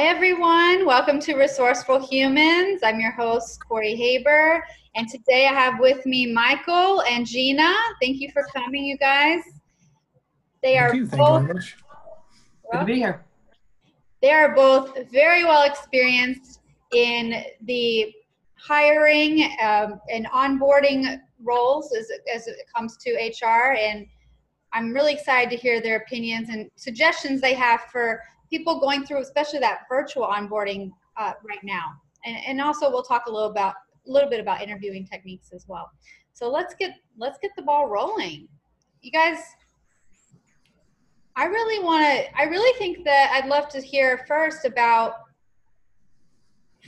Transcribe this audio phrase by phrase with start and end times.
[0.00, 0.86] Hi, everyone.
[0.86, 2.80] Welcome to Resourceful Humans.
[2.82, 4.64] I'm your host, Corey Haber.
[4.94, 7.70] And today I have with me Michael and Gina.
[8.00, 9.42] Thank you for coming, you guys.
[10.62, 11.06] They Thank are you.
[11.06, 11.76] Thank both, you very much.
[12.72, 13.26] Good to be here.
[14.22, 16.60] they are both very well experienced
[16.94, 18.10] in the
[18.54, 23.74] hiring um, and onboarding roles as, as it comes to HR.
[23.78, 24.06] And
[24.72, 29.22] I'm really excited to hear their opinions and suggestions they have for people going through,
[29.22, 31.92] especially that virtual onboarding uh, right now.
[32.26, 33.74] And, and also, we'll talk a little about
[34.06, 35.90] a little bit about interviewing techniques as well.
[36.32, 38.48] So let's get let's get the ball rolling.
[39.02, 39.38] You guys,
[41.36, 42.38] I really want to.
[42.38, 45.14] I really think that I'd love to hear first about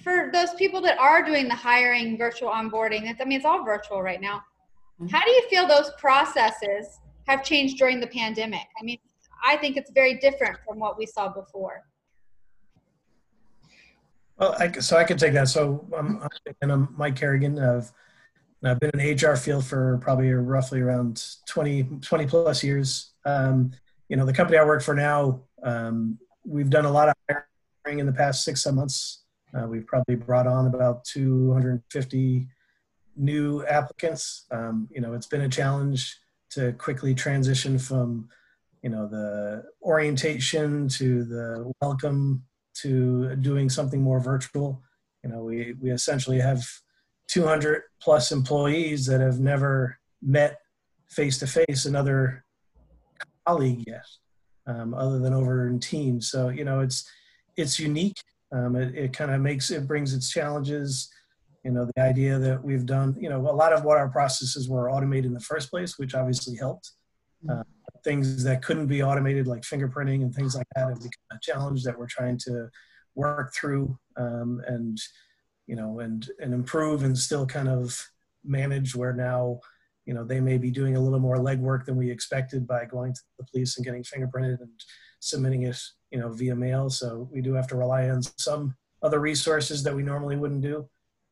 [0.03, 3.15] for those people that are doing the hiring virtual onboarding.
[3.21, 4.43] I mean, it's all virtual right now.
[5.11, 8.67] How do you feel those processes have changed during the pandemic?
[8.81, 8.99] I mean,
[9.43, 11.83] I think it's very different from what we saw before.
[14.39, 15.49] Well, I, so I can take that.
[15.49, 16.27] So um,
[16.61, 17.59] and I'm Mike Kerrigan.
[17.59, 17.93] I've,
[18.65, 23.13] I've been in the HR field for probably roughly around 20, 20 plus years.
[23.25, 23.73] Um,
[24.09, 27.15] you know, the company I work for now, um, we've done a lot of
[27.85, 29.25] hiring in the past six, seven months.
[29.55, 32.49] Uh, we've probably brought on about 250
[33.17, 34.47] new applicants.
[34.51, 36.17] Um, you know, it's been a challenge
[36.51, 38.29] to quickly transition from,
[38.83, 42.43] you know, the orientation to the welcome
[42.75, 44.83] to doing something more virtual.
[45.23, 46.65] You know, we, we essentially have
[47.29, 50.59] 200 plus employees that have never met
[51.09, 52.45] face to face another
[53.47, 54.05] colleague yet,
[54.67, 56.31] um, other than over in Teams.
[56.31, 57.09] So, you know, it's,
[57.57, 58.17] it's unique.
[58.53, 61.11] Um, it it kind of makes, it brings its challenges.
[61.65, 64.69] You know, the idea that we've done, you know, a lot of what our processes
[64.69, 66.91] were automated in the first place, which obviously helped.
[67.49, 67.63] Uh,
[68.05, 71.85] things that couldn't be automated, like fingerprinting and things like that, have become a challenge
[71.85, 72.69] that we're trying to
[73.15, 74.99] work through um, and
[75.67, 77.99] you know and and improve and still kind of
[78.45, 78.95] manage.
[78.95, 79.61] Where now,
[80.07, 83.13] you know, they may be doing a little more legwork than we expected by going
[83.15, 84.71] to the police and getting fingerprinted and
[85.21, 85.79] submitting it,
[86.11, 86.91] you know, via mail.
[86.91, 90.89] So we do have to rely on some other resources that we normally wouldn't do.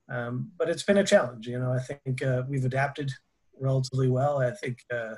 [0.08, 1.46] Um, but it's been a challenge.
[1.46, 3.10] You know, I think uh, we've adapted
[3.58, 4.38] relatively well.
[4.38, 4.78] I think.
[4.92, 5.14] Uh,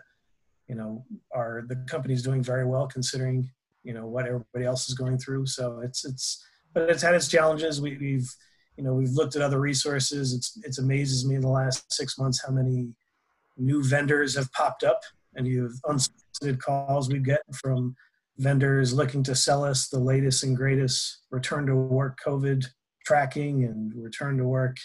[0.73, 3.51] you know, are the company's doing very well considering
[3.85, 5.45] you know what everybody else is going through.
[5.45, 7.79] So it's it's but it's had its challenges.
[7.79, 8.35] We, we've
[8.79, 10.33] you know we've looked at other resources.
[10.33, 12.89] It's it's amazes me in the last six months how many
[13.59, 15.03] new vendors have popped up,
[15.35, 17.95] and you've unsolicited calls we get from
[18.39, 22.65] vendors looking to sell us the latest and greatest return to work COVID
[23.05, 24.79] tracking and return to work,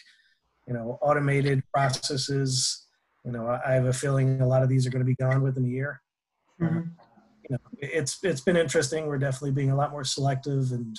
[0.68, 2.87] you know, automated processes
[3.28, 5.42] you know, I have a feeling a lot of these are going to be gone
[5.42, 6.02] within a year.
[6.62, 6.90] Mm-hmm.
[7.50, 9.06] You know, it's it's been interesting.
[9.06, 10.98] We're definitely being a lot more selective and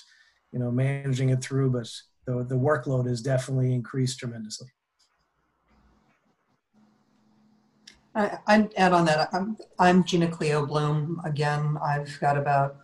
[0.53, 1.91] you know managing it through, but
[2.27, 4.69] the the workload has definitely increased tremendously.
[8.15, 9.31] I, I'd add on that.
[9.33, 11.22] I'm, I'm Gina Cleo Bloom.
[11.25, 12.77] Again, I've got about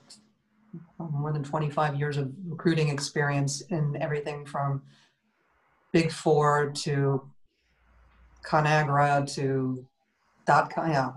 [0.99, 4.83] more than 25 years of recruiting experience in everything from
[5.93, 7.31] Big Four to
[8.45, 9.87] Conagra to
[10.47, 10.91] dot com.
[10.91, 11.11] Yeah.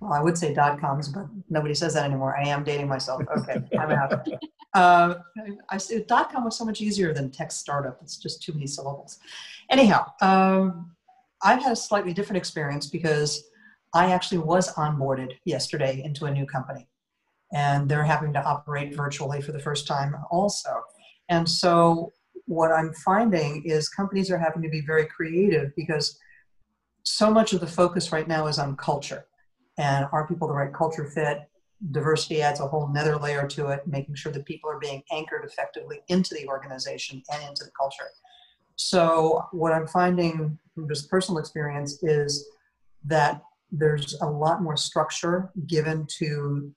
[0.00, 2.36] Well, I would say dot coms, but nobody says that anymore.
[2.36, 3.22] I am dating myself.
[3.36, 4.28] Okay, I'm out.
[4.74, 5.14] Uh,
[5.70, 7.98] I said dot com was so much easier than tech startup.
[8.02, 9.18] It's just too many syllables.
[9.70, 10.94] Anyhow, um,
[11.42, 13.44] I've had a slightly different experience because
[13.94, 16.86] I actually was onboarded yesterday into a new company,
[17.52, 20.82] and they're having to operate virtually for the first time also.
[21.30, 22.12] And so,
[22.44, 26.18] what I'm finding is companies are having to be very creative because
[27.02, 29.26] so much of the focus right now is on culture
[29.78, 31.48] and are people the right culture fit?
[31.92, 35.44] Diversity adds a whole nether layer to it making sure that people are being anchored
[35.44, 38.08] effectively into the organization and into the culture.
[38.76, 42.48] So what i'm finding from just personal experience is
[43.04, 43.42] that
[43.72, 46.72] there's a lot more structure given to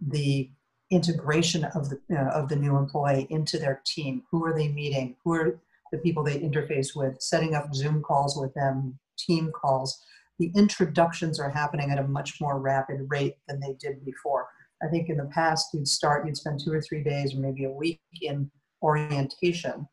[0.00, 0.50] the
[0.90, 4.22] integration of the uh, of the new employee into their team.
[4.30, 5.16] Who are they meeting?
[5.24, 5.60] Who are
[5.92, 7.20] the people they interface with?
[7.20, 10.02] Setting up zoom calls with them team calls,
[10.38, 14.48] the introductions are happening at a much more rapid rate than they did before.
[14.82, 17.64] I think in the past, you'd start, you'd spend two or three days or maybe
[17.64, 18.50] a week in
[18.82, 19.86] orientation.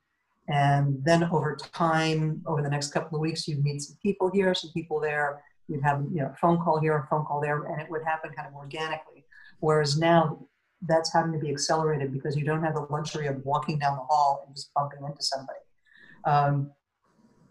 [0.48, 4.54] And then over time, over the next couple of weeks, you'd meet some people here,
[4.54, 5.44] some people there.
[5.68, 8.04] You'd have you know, a phone call here, a phone call there, and it would
[8.06, 9.26] happen kind of organically.
[9.60, 10.48] Whereas now,
[10.84, 14.04] that's having to be accelerated because you don't have the luxury of walking down the
[14.04, 15.60] hall and just bumping into somebody.
[16.24, 16.72] Um,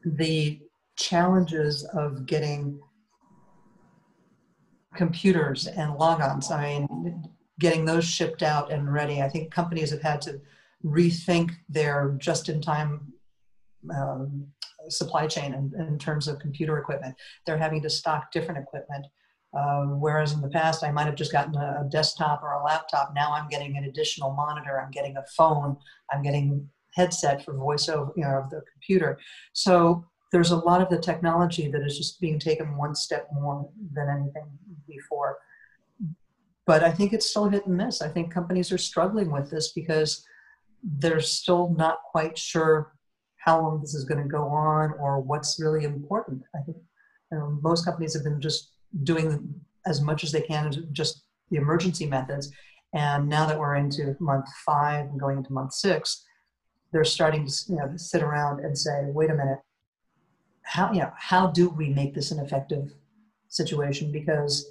[0.05, 0.61] the
[0.97, 2.81] challenges of getting
[4.97, 6.51] computers and logons.
[6.51, 7.25] I mean,
[7.61, 9.23] getting those shipped out and ready.
[9.23, 10.41] I think companies have had to
[10.85, 13.13] rethink their just-in-time
[13.95, 14.47] um,
[14.89, 17.15] supply chain in, in, terms of computer equipment.
[17.45, 19.07] They're having to stock different equipment.
[19.57, 22.65] Um, whereas in the past, I might have just gotten a, a, desktop or a
[22.65, 23.13] laptop.
[23.15, 24.81] Now I'm getting an additional monitor.
[24.81, 25.77] I'm getting a phone.
[26.13, 29.19] I'm getting headset for voiceover, you know, of the computer.
[29.53, 33.69] So there's a lot of the technology that is just being taken one step more
[33.93, 34.47] than anything
[34.89, 35.39] before.
[36.67, 38.03] But I think it's still hit and miss.
[38.03, 40.27] I think companies are struggling with this because
[40.83, 42.93] they're still not quite sure
[43.37, 46.43] how long this is going to go on or what's really important.
[46.55, 46.79] I think
[47.31, 48.73] you know, most companies have been just
[49.05, 49.55] doing
[49.87, 52.51] as much as they can, just the emergency methods.
[52.93, 56.25] And now that we're into month five and going into month six,
[56.93, 59.59] they're starting to you know, sit around and say, wait a minute,
[60.67, 62.93] how, you know, how do we make this an effective
[63.49, 64.11] situation?
[64.11, 64.67] Because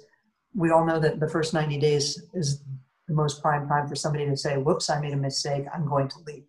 [0.54, 2.62] we all know that the first 90 days is
[3.08, 6.08] the most prime time for somebody to say, whoops, I made a mistake, I'm going
[6.08, 6.46] to leave.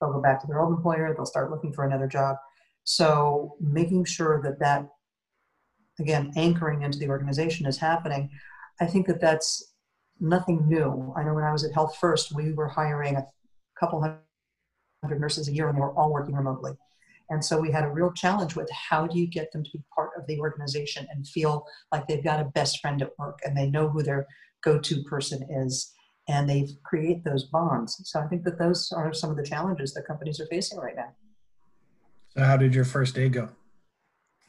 [0.00, 2.36] They'll go back to their old employer, they'll start looking for another job.
[2.84, 4.88] So making sure that that,
[6.00, 8.30] again, anchoring into the organization is happening,
[8.80, 9.74] I think that that's
[10.20, 11.12] nothing new.
[11.16, 13.26] I know when I was at Health First, we were hiring a
[13.78, 16.72] couple hundred nurses a year and they were all working remotely.
[17.30, 19.82] And so we had a real challenge with how do you get them to be
[19.94, 23.56] part of the organization and feel like they've got a best friend at work and
[23.56, 24.26] they know who their
[24.62, 25.92] go to person is
[26.28, 28.00] and they create those bonds.
[28.04, 30.96] So I think that those are some of the challenges that companies are facing right
[30.96, 31.14] now.
[32.36, 33.48] So, how did your first day go?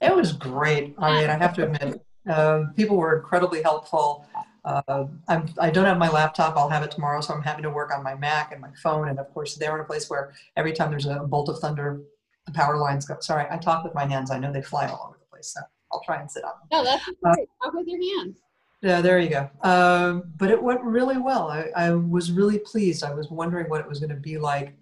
[0.01, 0.95] It was great.
[0.97, 4.25] I mean, I have to admit, uh, people were incredibly helpful.
[4.65, 6.57] Uh, I'm, I don't have my laptop.
[6.57, 9.07] I'll have it tomorrow, so I'm having to work on my Mac and my phone.
[9.09, 12.01] And of course, they're in a place where every time there's a bolt of thunder,
[12.49, 13.17] the power lines go.
[13.19, 14.31] Sorry, I talk with my hands.
[14.31, 15.61] I know they fly all over the place, so
[15.91, 16.67] I'll try and sit on them.
[16.71, 17.17] No, that's great.
[17.25, 18.37] Uh, talk with your hands.
[18.81, 19.49] Yeah, there you go.
[19.61, 21.49] Um, but it went really well.
[21.49, 23.03] I, I, was really pleased.
[23.03, 24.73] I was wondering what it was going to be like.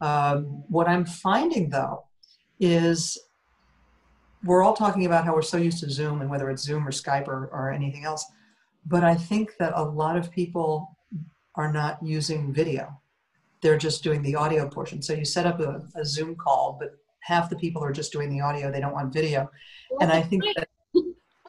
[0.00, 2.04] Um, what I'm finding though
[2.60, 3.18] is
[4.42, 6.90] we're all talking about how we're so used to Zoom and whether it's Zoom or
[6.90, 8.24] Skype or, or anything else.
[8.86, 10.96] But I think that a lot of people
[11.54, 12.98] are not using video.
[13.60, 15.02] They're just doing the audio portion.
[15.02, 18.30] So you set up a, a Zoom call, but half the people are just doing
[18.30, 18.70] the audio.
[18.70, 19.50] They don't want video.
[20.00, 20.68] And I think that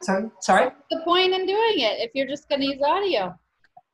[0.04, 0.64] Sorry, sorry.
[0.66, 3.34] What's the point in doing it if you're just going to use audio?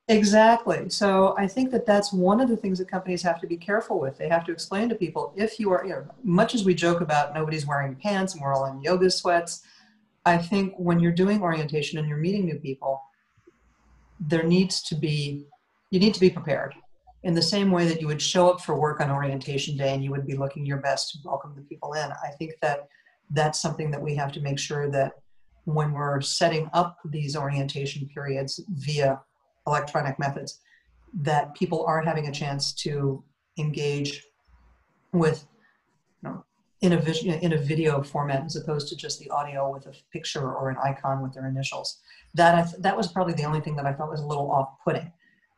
[0.09, 0.89] Exactly.
[0.89, 3.97] So I think that that's one of the things that companies have to be careful
[3.97, 4.17] with.
[4.17, 6.99] They have to explain to people if you are, you know, much as we joke
[6.99, 9.63] about nobody's wearing pants and we're all in yoga sweats,
[10.25, 13.01] I think when you're doing orientation and you're meeting new people,
[14.19, 15.45] there needs to be,
[15.91, 16.75] you need to be prepared
[17.23, 20.03] in the same way that you would show up for work on orientation day and
[20.03, 22.11] you would be looking your best to welcome the people in.
[22.11, 22.87] I think that
[23.29, 25.13] that's something that we have to make sure that
[25.65, 29.21] when we're setting up these orientation periods via
[29.67, 30.59] electronic methods,
[31.13, 33.23] that people are having a chance to
[33.57, 34.23] engage
[35.13, 35.45] with
[36.23, 36.45] you know,
[36.81, 39.93] in a vision in a video format as opposed to just the audio with a
[40.11, 41.99] picture or an icon with their initials.
[42.33, 45.11] That that was probably the only thing that I thought was a little off-putting,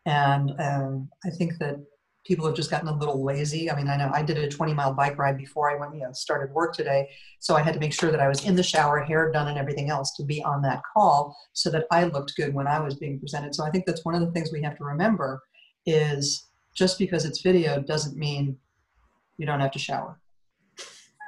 [0.05, 1.77] and um, I think that
[2.25, 3.69] people have just gotten a little lazy.
[3.69, 6.01] I mean, I know I did a 20 mile bike ride before I went, you
[6.01, 7.09] know, started work today.
[7.39, 9.57] So I had to make sure that I was in the shower, hair done, and
[9.57, 12.95] everything else to be on that call so that I looked good when I was
[12.95, 13.53] being presented.
[13.53, 15.41] So I think that's one of the things we have to remember
[15.85, 18.57] is just because it's video doesn't mean
[19.37, 20.19] you don't have to shower.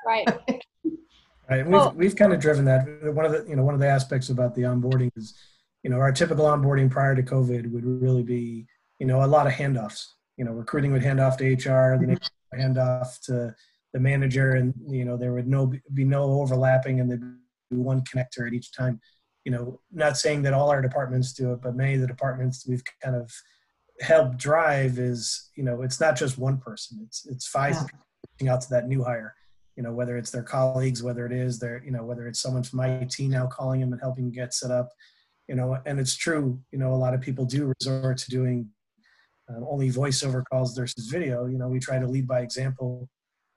[0.06, 0.26] Right.
[1.50, 1.66] right.
[1.66, 3.14] We've, well, we've kind of driven that.
[3.14, 5.38] One of the, you know, one of the aspects about the onboarding is,
[5.86, 8.66] you know, our typical onboarding prior to COVID would really be,
[9.00, 12.18] you know, a lot of handoffs you know, recruiting would hand off to HR, then
[12.18, 12.60] mm-hmm.
[12.60, 13.56] hand off to
[13.94, 17.38] the manager, and you know, there would no be no overlapping, and there'd
[17.70, 19.00] be one connector at each time.
[19.46, 22.66] You know, not saying that all our departments do it, but many of the departments
[22.68, 23.32] we've kind of
[24.02, 28.00] helped drive is, you know, it's not just one person; it's it's five yeah.
[28.34, 29.34] reaching out to that new hire.
[29.78, 32.64] You know, whether it's their colleagues, whether it is their, you know, whether it's someone
[32.64, 34.90] from IT now calling them and helping get set up.
[35.48, 36.60] You know, and it's true.
[36.72, 38.70] You know, a lot of people do resort to doing
[39.50, 41.46] uh, only voiceover calls versus video.
[41.46, 43.08] You know, we try to lead by example.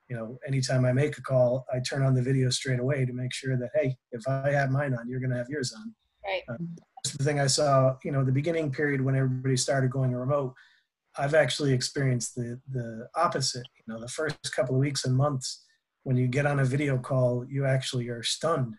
[0.09, 3.12] You know, anytime I make a call, I turn on the video straight away to
[3.12, 5.95] make sure that hey, if I have mine on, you're going to have yours on.
[6.25, 6.42] Right.
[6.49, 6.76] Um,
[7.16, 10.54] the thing I saw, you know, the beginning period when everybody started going remote,
[11.16, 13.66] I've actually experienced the the opposite.
[13.78, 15.64] You know, the first couple of weeks and months
[16.09, 18.75] when you get on a video call, you actually are stunned.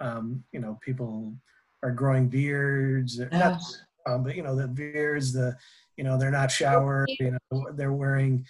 [0.00, 1.36] Um, you know, people
[1.82, 3.60] are growing beards, not,
[4.06, 5.56] um, but you know, the beards, the
[5.98, 8.46] you know they're not showered you know they're wearing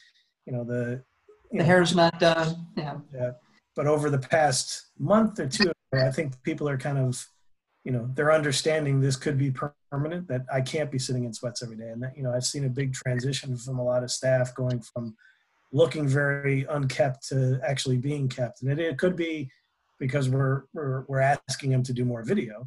[0.47, 1.03] you know the
[1.51, 2.99] you the know, hair's not done yeah.
[3.13, 3.31] Yeah.
[3.75, 7.25] But over the past month or two i think people are kind of
[7.85, 9.53] you know they're understanding this could be
[9.91, 11.89] permanent that i can't be sitting in sweats every day.
[11.89, 14.81] And that you know i've seen a big transition from a lot of staff going
[14.81, 15.17] from
[15.73, 18.63] looking very unkept to actually being kept.
[18.63, 19.51] And it, it could be
[19.99, 22.67] because we're, we're, we're asking them to do more video,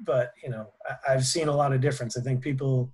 [0.00, 2.16] but you know, I, I've seen a lot of difference.
[2.16, 2.92] I think people,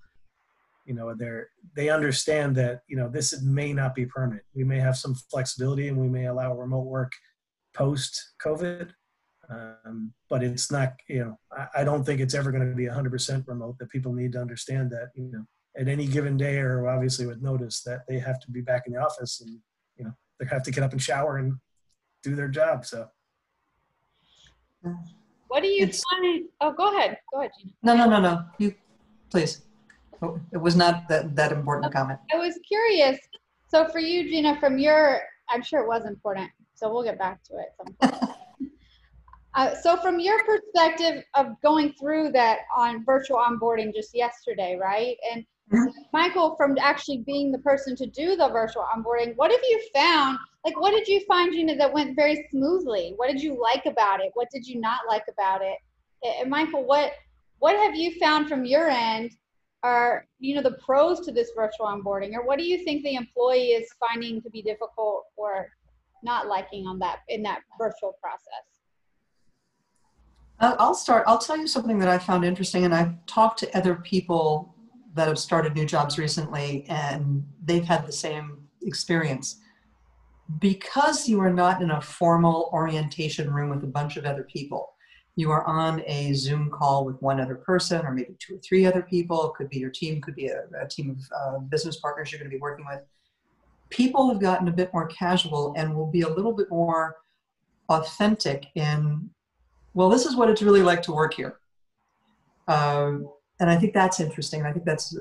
[0.86, 4.44] you know, they're, they understand that, you know, this may not be permanent.
[4.54, 7.12] We may have some flexibility and we may allow remote work
[7.74, 8.90] post COVID.
[9.50, 12.86] Um, but it's not, you know, I, I don't think it's ever going to be
[12.86, 13.76] 100% remote.
[13.78, 15.44] That people need to understand that, you know,
[15.76, 18.92] at any given day or obviously with notice that they have to be back in
[18.92, 19.58] the office and
[19.96, 21.54] you know they have to get up and shower and
[22.22, 23.08] do their job so
[25.54, 26.46] What do you find?
[26.60, 27.16] Oh, go ahead.
[27.32, 27.72] Go ahead, Gina.
[27.84, 28.44] No, no, no, no.
[28.58, 28.74] You,
[29.30, 29.62] please.
[30.20, 32.18] Oh, It was not that, that important a comment.
[32.32, 33.20] I was curious.
[33.68, 36.50] So for you, Gina, from your, I'm sure it was important.
[36.74, 37.68] So we'll get back to it.
[37.78, 38.32] at some point.
[39.54, 45.16] uh, so from your perspective of going through that on virtual onboarding just yesterday, right?
[45.32, 45.44] And.
[46.12, 50.38] Michael, from actually being the person to do the virtual onboarding, what have you found?
[50.64, 53.14] Like, what did you find, Gina, that went very smoothly?
[53.16, 54.30] What did you like about it?
[54.34, 55.78] What did you not like about it?
[56.40, 57.12] And Michael, what
[57.58, 59.32] what have you found from your end
[59.82, 63.14] are you know the pros to this virtual onboarding, or what do you think the
[63.14, 65.68] employee is finding to be difficult or
[66.22, 68.64] not liking on that in that virtual process?
[70.60, 71.24] Uh, I'll start.
[71.26, 74.73] I'll tell you something that I found interesting, and I've talked to other people
[75.14, 79.60] that have started new jobs recently, and they've had the same experience.
[80.58, 84.94] Because you are not in a formal orientation room with a bunch of other people,
[85.36, 88.86] you are on a Zoom call with one other person, or maybe two or three
[88.86, 89.46] other people.
[89.46, 92.38] It could be your team, could be a, a team of uh, business partners you're
[92.38, 93.00] going to be working with.
[93.90, 97.16] People have gotten a bit more casual and will be a little bit more
[97.88, 99.30] authentic in
[99.94, 101.58] well, this is what it's really like to work here.
[102.66, 103.28] Um,
[103.60, 104.60] and I think that's interesting.
[104.60, 105.16] And I think that's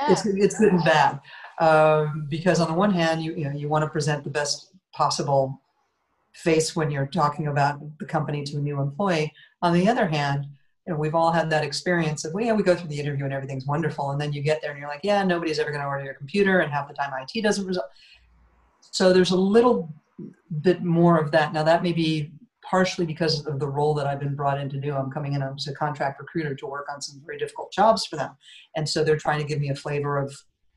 [0.00, 0.12] Yeah.
[0.12, 1.20] it's, it's good and bad
[1.60, 4.72] um, because on the one hand, you you know you want to present the best
[4.92, 5.60] possible
[6.34, 9.32] face when you're talking about the company to a new employee.
[9.62, 10.46] On the other hand,
[10.86, 13.24] you know, we've all had that experience of, well, yeah, we go through the interview
[13.24, 15.82] and everything's wonderful, and then you get there and you're like, yeah, nobody's ever going
[15.82, 17.86] to order your computer, and half the time IT doesn't result.
[18.92, 19.92] So there's a little
[20.62, 21.52] bit more of that.
[21.52, 22.32] Now that may be
[22.68, 24.94] partially because of the role that I've been brought in to do.
[24.94, 28.16] I'm coming in as a contract recruiter to work on some very difficult jobs for
[28.16, 28.30] them.
[28.76, 30.34] And so they're trying to give me a flavor of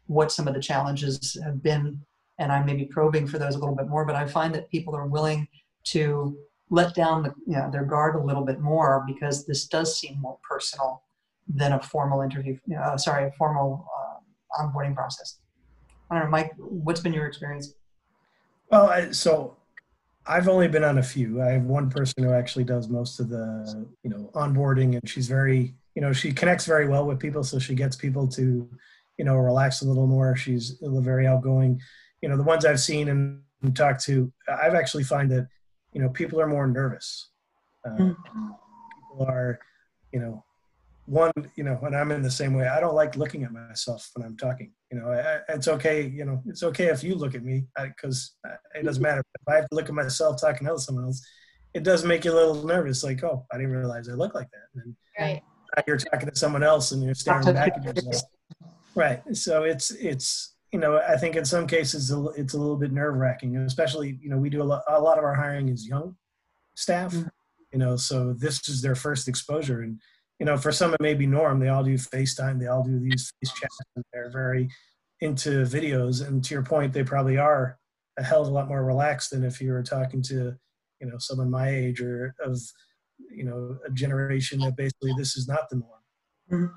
[0.08, 2.00] what some of the challenges have been.
[2.40, 4.70] And I may be probing for those a little bit more, but I find that
[4.70, 5.48] people are willing
[5.86, 6.38] to
[6.70, 10.20] let down the, you know, their guard a little bit more because this does seem
[10.20, 11.04] more personal
[11.48, 15.40] than a formal interview, uh, sorry, a formal uh, onboarding process.
[16.10, 17.74] I don't know, Mike, what's been your experience?
[18.72, 19.58] well I, so
[20.34, 21.30] i've only been on a few.
[21.42, 23.46] I have one person who actually does most of the
[24.04, 25.62] you know onboarding and she's very
[25.96, 28.44] you know she connects very well with people so she gets people to
[29.18, 30.36] you know relax a little more.
[30.36, 31.72] She's a very outgoing.
[32.22, 33.42] You know the ones i've seen and
[33.76, 34.32] talked to
[34.64, 35.46] i've actually find that
[35.94, 37.08] you know people are more nervous.
[37.86, 38.16] Uh, Mm.
[39.10, 39.60] people are
[40.14, 40.36] you know
[41.06, 42.68] one you know when i'm in the same way.
[42.68, 46.08] I don't like looking at myself when i'm talking you know I, I- it's okay
[46.08, 48.36] you know it's okay if you look at me because
[48.76, 49.22] it doesn't matter.
[49.42, 51.26] If i have to look at myself talking to someone else
[51.74, 54.50] it does make you a little nervous like oh i didn't realize i look like
[54.52, 54.82] that.
[54.84, 55.42] And Right.
[55.88, 58.24] you're talking to someone else and you're staring back at yourself.
[58.96, 59.22] right.
[59.36, 63.16] So it's it's you know i think in some cases it's a little bit nerve
[63.16, 66.16] wracking especially you know we do a lot, a lot of our hiring is young
[66.76, 67.30] staff Mhm.
[67.74, 70.00] you know so this is their first exposure and
[70.42, 71.60] you know for some it may be norm.
[71.60, 72.60] They all do facetime.
[72.60, 73.78] They all do these face chats.
[73.96, 74.70] And they're very
[75.20, 76.28] into videos.
[76.28, 77.78] And to your point they probably are
[78.18, 80.56] a hell of a lot more relaxed than if you were talking to
[81.00, 82.60] you know someone my age or of
[83.30, 86.02] you know a generation that basically this is not the norm.
[86.52, 86.72] Mhm.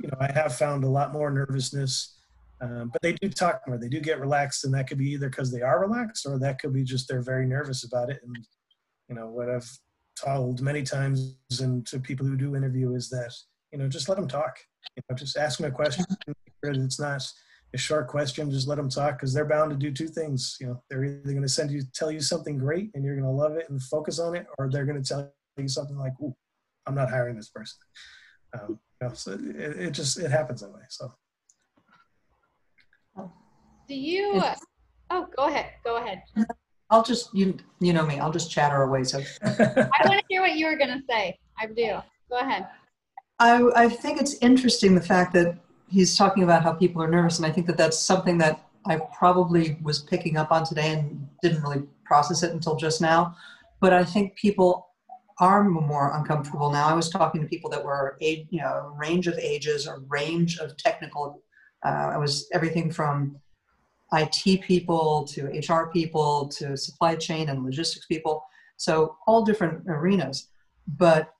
[0.00, 2.16] you know i have found a lot more nervousness
[2.60, 3.76] um, but they do talk more.
[3.76, 6.60] They do get relaxed and that could be either because they are relaxed or that
[6.60, 8.20] could be just they're very nervous about it.
[8.24, 8.46] And
[9.08, 9.70] you know what i've
[10.16, 13.32] told many times and to people who do interview is that
[13.72, 14.56] you know just let them talk.
[14.96, 16.04] You know just ask them a question.
[16.62, 17.26] It's not
[17.74, 18.50] a short question.
[18.50, 20.56] Just let them talk because they're bound to do two things.
[20.60, 23.26] You know they're either going to send you tell you something great and you're going
[23.26, 26.12] to love it and focus on it or they're going to tell you something like
[26.20, 26.34] Ooh,
[26.86, 27.78] i'm not hiring this person.
[28.54, 31.12] Um, you know, so it, it just it happens that way so.
[33.86, 34.42] Do you?
[35.10, 35.66] Oh, go ahead.
[35.84, 36.22] Go ahead.
[36.90, 39.04] I'll just, you, you know me, I'll just chatter away.
[39.04, 41.38] So I want to hear what you were gonna say.
[41.58, 41.98] I do.
[42.30, 42.66] Go ahead.
[43.38, 47.38] I, I think it's interesting the fact that he's talking about how people are nervous,
[47.38, 51.26] and I think that that's something that I probably was picking up on today and
[51.42, 53.34] didn't really process it until just now.
[53.80, 54.88] But I think people
[55.40, 56.86] are more uncomfortable now.
[56.86, 59.98] I was talking to people that were age, you know, a range of ages, a
[60.08, 61.42] range of technical.
[61.84, 63.36] Uh, I was everything from
[64.12, 68.44] IT people to HR people to supply chain and logistics people.
[68.76, 70.48] So all different arenas.
[70.86, 71.30] But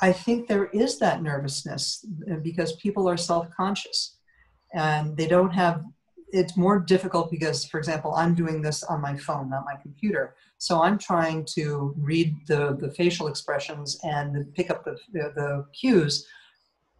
[0.00, 2.04] I think there is that nervousness
[2.42, 4.16] because people are self conscious
[4.74, 5.84] and they don't have,
[6.32, 10.34] it's more difficult because, for example, I'm doing this on my phone, not my computer.
[10.58, 15.66] So I'm trying to read the, the facial expressions and pick up the, the, the
[15.78, 16.26] cues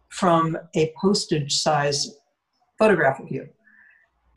[0.09, 2.17] from a postage size
[2.79, 3.49] photograph of you.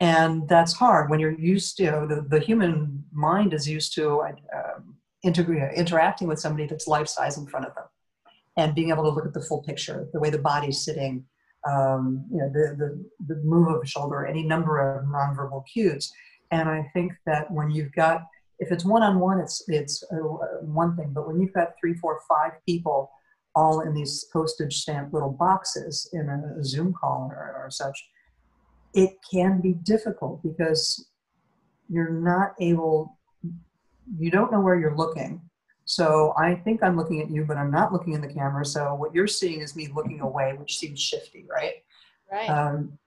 [0.01, 3.93] And that's hard when you're used to, you know, the, the human mind is used
[3.93, 4.79] to uh,
[5.23, 7.85] integra- interacting with somebody that's life size in front of them
[8.57, 11.23] and being able to look at the full picture, the way the body's sitting,
[11.69, 16.11] um, you know, the, the, the move of a shoulder, any number of nonverbal cues.
[16.49, 18.25] And I think that when you've got,
[18.57, 20.17] if it's one-on-one, it's, it's uh,
[20.61, 23.11] one thing, but when you've got three, four, five people
[23.53, 28.03] all in these postage stamp little boxes in a Zoom call or, or such,
[28.93, 31.09] it can be difficult because
[31.89, 33.17] you're not able,
[34.17, 35.41] you don't know where you're looking
[35.91, 38.65] so I think I'm looking at you, but I'm not looking in the camera.
[38.65, 41.83] So what you're seeing is me looking away, which seems shifty, right?
[42.31, 42.49] Right.
[42.49, 42.97] Um,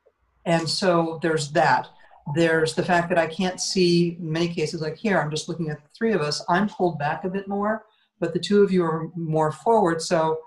[0.45, 1.89] and so there's that.
[2.35, 5.71] There's the fact that I can't see in many cases, like here, I'm just looking
[5.71, 6.45] at the three of us.
[6.49, 7.87] I'm pulled back a bit more,
[8.21, 10.03] but the two of you are more forward.
[10.03, 10.41] So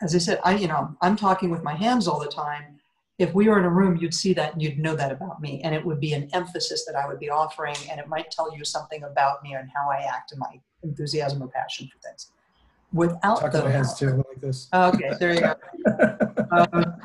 [0.00, 2.75] as I said, I, you know, I'm talking with my hands all the time
[3.18, 5.62] if we were in a room, you'd see that and you'd know that about me.
[5.62, 8.54] And it would be an emphasis that I would be offering, and it might tell
[8.54, 12.32] you something about me and how I act and my enthusiasm or passion for things.
[12.92, 14.68] Without Talk the, my hands too, like this.
[14.72, 15.54] Okay, there you go.
[16.52, 17.00] Um,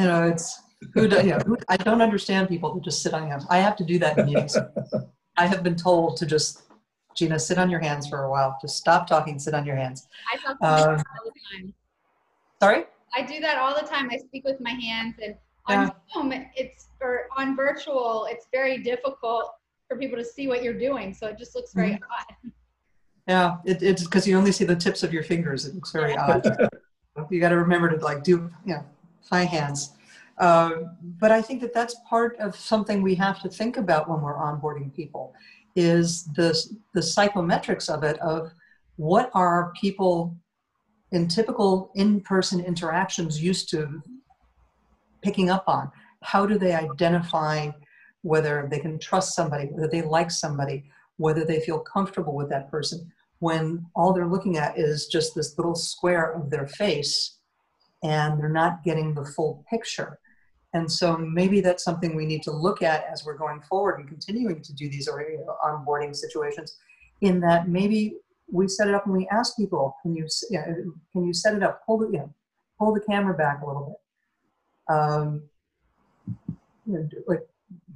[0.00, 0.60] you know, it's
[0.92, 3.46] who, do, you know, who, I don't understand people who just sit on hands.
[3.48, 4.56] I have to do that in meetings.
[5.36, 6.62] I have been told to just,
[7.14, 8.58] Gina, sit on your hands for a while.
[8.60, 10.08] Just stop talking, sit on your hands.
[10.32, 11.74] I talk to Um, all the time.
[12.60, 12.84] Sorry?
[13.18, 14.08] I do that all the time.
[14.12, 15.34] I speak with my hands, and
[15.66, 15.90] on Yeah.
[16.14, 19.54] Zoom, it's or on virtual, it's very difficult
[19.88, 21.12] for people to see what you're doing.
[21.12, 22.04] So it just looks very Mm-hmm.
[22.44, 22.52] odd.
[23.26, 25.66] Yeah, it, it's because you only see the tips of your fingers.
[25.66, 26.46] It looks very odd.
[27.30, 28.84] you got to remember to like do, you know,
[29.30, 29.94] high hands.
[30.38, 30.70] Uh,
[31.02, 34.36] but I think that that's part of something we have to think about when we're
[34.38, 35.34] onboarding people
[35.74, 36.50] is the,
[36.94, 38.52] the psychometrics of it of
[38.96, 40.36] what are people
[41.12, 44.02] in typical in-person interactions used to
[45.22, 45.90] picking up on?
[46.22, 47.70] How do they identify
[48.22, 50.84] whether they can trust somebody, whether they like somebody,
[51.16, 55.56] whether they feel comfortable with that person, when all they're looking at is just this
[55.56, 57.36] little square of their face
[58.02, 60.18] and they're not getting the full picture.
[60.74, 64.08] And so maybe that's something we need to look at as we're going forward and
[64.08, 65.08] continuing to do these
[65.64, 66.76] onboarding situations
[67.20, 68.16] in that maybe
[68.50, 71.62] we set it up and we ask people, can you, know, can you set it
[71.62, 72.32] up, pull the, know,
[72.78, 73.86] pull the camera back a little
[74.88, 74.94] bit.
[74.94, 75.42] Um,
[76.86, 77.46] you know, like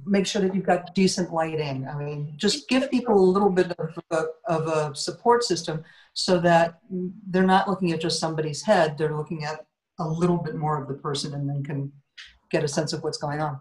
[0.05, 1.87] make sure that you've got decent lighting.
[1.87, 6.39] I mean, just give people a little bit of a, of a support system so
[6.41, 6.79] that
[7.29, 9.65] they're not looking at just somebody's head, they're looking at
[9.99, 11.91] a little bit more of the person and then can
[12.51, 13.59] get a sense of what's going on.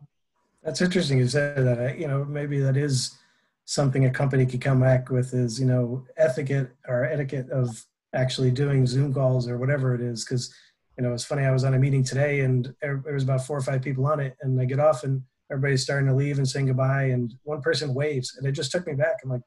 [0.62, 1.98] That's interesting you said that.
[1.98, 3.16] You know, maybe that is
[3.64, 8.50] something a company could come back with is, you know, etiquette or etiquette of actually
[8.50, 10.24] doing Zoom calls or whatever it is.
[10.24, 10.54] Cause,
[10.98, 11.44] you know, it's funny.
[11.44, 14.20] I was on a meeting today and there was about four or five people on
[14.20, 17.04] it and I get off and everybody's starting to leave and saying goodbye.
[17.04, 19.16] And one person waves and it just took me back.
[19.24, 19.42] I'm like,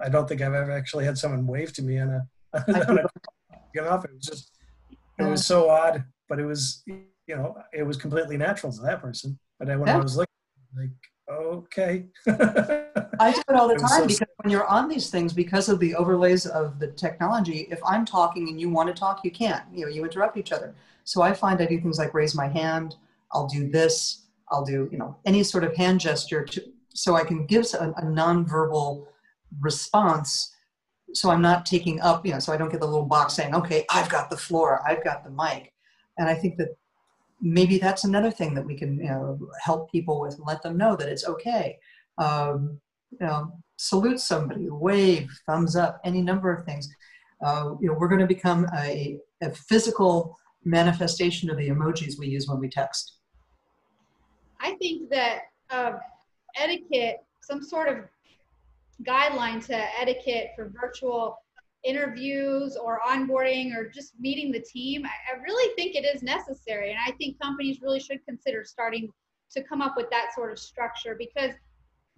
[0.00, 2.28] I don't think I've ever actually had someone wave to me on a,
[2.88, 3.04] on a
[3.74, 4.04] get off.
[4.04, 4.50] It was just,
[5.18, 9.00] it was so odd, but it was, you know, it was completely natural to that
[9.00, 9.38] person.
[9.58, 9.96] But then when Yeah.
[9.96, 10.26] I was looking,
[10.76, 10.90] like,
[11.30, 12.06] okay.
[12.26, 15.94] I do it all the time because when you're on these things, because of the
[15.94, 19.64] overlays of the technology, if I'm talking and you want to talk, you can't.
[19.72, 20.74] You know, you interrupt each other.
[21.04, 22.96] So I find I do things like raise my hand.
[23.32, 24.22] I'll do this.
[24.50, 26.62] I'll do you know any sort of hand gesture to
[26.94, 29.06] so I can give a, a nonverbal
[29.60, 30.54] response.
[31.12, 33.54] So I'm not taking up, you know, so I don't get the little box saying,
[33.54, 34.82] "Okay, I've got the floor.
[34.86, 35.72] I've got the mic."
[36.18, 36.76] And I think that
[37.40, 40.76] maybe that's another thing that we can you know help people with and let them
[40.76, 41.78] know that it's okay.
[42.18, 42.80] Um,
[43.12, 46.88] you know salute somebody wave thumbs up any number of things.
[47.44, 52.26] Uh, you know we're going to become a, a physical manifestation of the emojis we
[52.26, 53.18] use when we text.
[54.60, 55.98] I think that um,
[56.56, 57.98] etiquette, some sort of
[59.04, 61.38] guideline to etiquette for virtual
[61.86, 66.90] interviews or onboarding or just meeting the team, I, I really think it is necessary.
[66.90, 69.12] And I think companies really should consider starting
[69.52, 71.52] to come up with that sort of structure because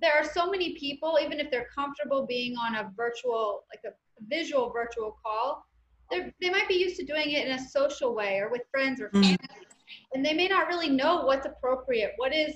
[0.01, 3.95] there are so many people, even if they're comfortable being on a virtual, like a
[4.29, 5.65] visual virtual call,
[6.11, 9.11] they're- might be used to doing it in a social way or with friends or
[9.11, 9.23] Mhm.
[9.23, 9.67] family
[10.15, 12.55] and they may not really know what's appropriate what is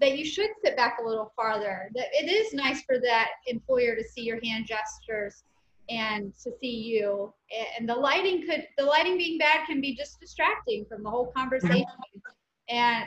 [0.00, 1.90] that you should sit back a little farther.
[1.94, 5.44] That it is nice for that employer to see your hand gestures
[5.90, 7.32] and to see you.
[7.78, 11.32] And the lighting could, the lighting being bad can be just distracting from the whole
[11.36, 11.84] conversation.
[12.68, 13.04] And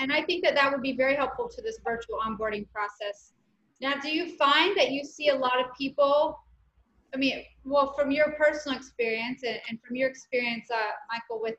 [0.00, 3.34] and I think that that would be very helpful to this virtual onboarding process.
[3.80, 6.38] Now, do you find that you see a lot of people?
[7.14, 11.56] I mean, well, from your personal experience and, and from your experience, uh, Michael, with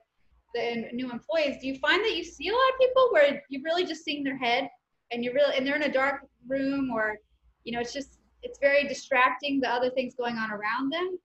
[0.56, 3.62] the new employees, do you find that you see a lot of people where you're
[3.64, 4.68] really just seeing their head
[5.12, 7.18] and you're really, and they're in a dark room or,
[7.66, 8.17] you know, it's just,
[8.48, 11.20] it's very distracting, the other things going on around them,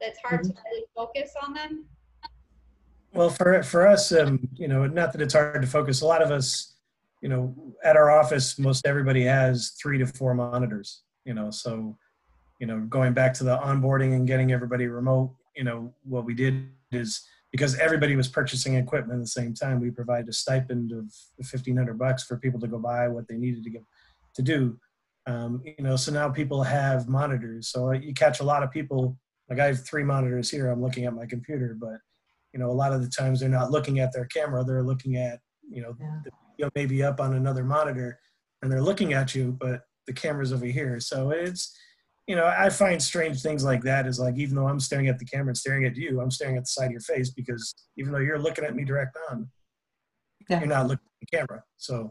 [0.00, 0.50] that's hard mm-hmm.
[0.50, 1.86] to really focus on them?
[3.12, 6.02] Well, for for us, um, you know, not that it's hard to focus.
[6.02, 6.74] A lot of us,
[7.22, 11.02] you know, at our office, most everybody has three to four monitors.
[11.24, 11.96] You know, so,
[12.60, 16.34] you know, going back to the onboarding and getting everybody remote, you know, what we
[16.34, 20.92] did is because everybody was purchasing equipment at the same time, we provided a stipend
[20.92, 21.10] of
[21.46, 23.84] fifteen hundred bucks for people to go buy what they needed to get
[24.34, 24.78] to do.
[25.26, 27.68] Um, you know, so now people have monitors.
[27.68, 29.16] So you catch a lot of people.
[29.48, 30.68] Like I have three monitors here.
[30.68, 31.98] I'm looking at my computer, but
[32.52, 35.16] you know, a lot of the times they're not looking at their camera, they're looking
[35.16, 36.20] at, you know, yeah.
[36.24, 38.18] the video maybe up on another monitor
[38.62, 40.98] and they're looking at you, but the camera's over here.
[41.00, 41.76] So it's,
[42.26, 45.18] you know, I find strange things like that is like, even though I'm staring at
[45.18, 47.74] the camera and staring at you, I'm staring at the side of your face because
[47.98, 49.48] even though you're looking at me direct on,
[50.48, 50.58] yeah.
[50.58, 51.62] you're not looking at the camera.
[51.76, 52.10] So,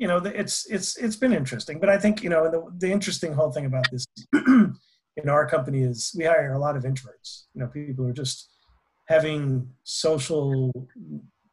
[0.00, 3.32] you know, it's, it's, it's been interesting, but I think, you know, the, the interesting
[3.32, 7.60] whole thing about this in our company is we hire a lot of introverts, you
[7.60, 8.50] know, people who are just,
[9.10, 10.70] having social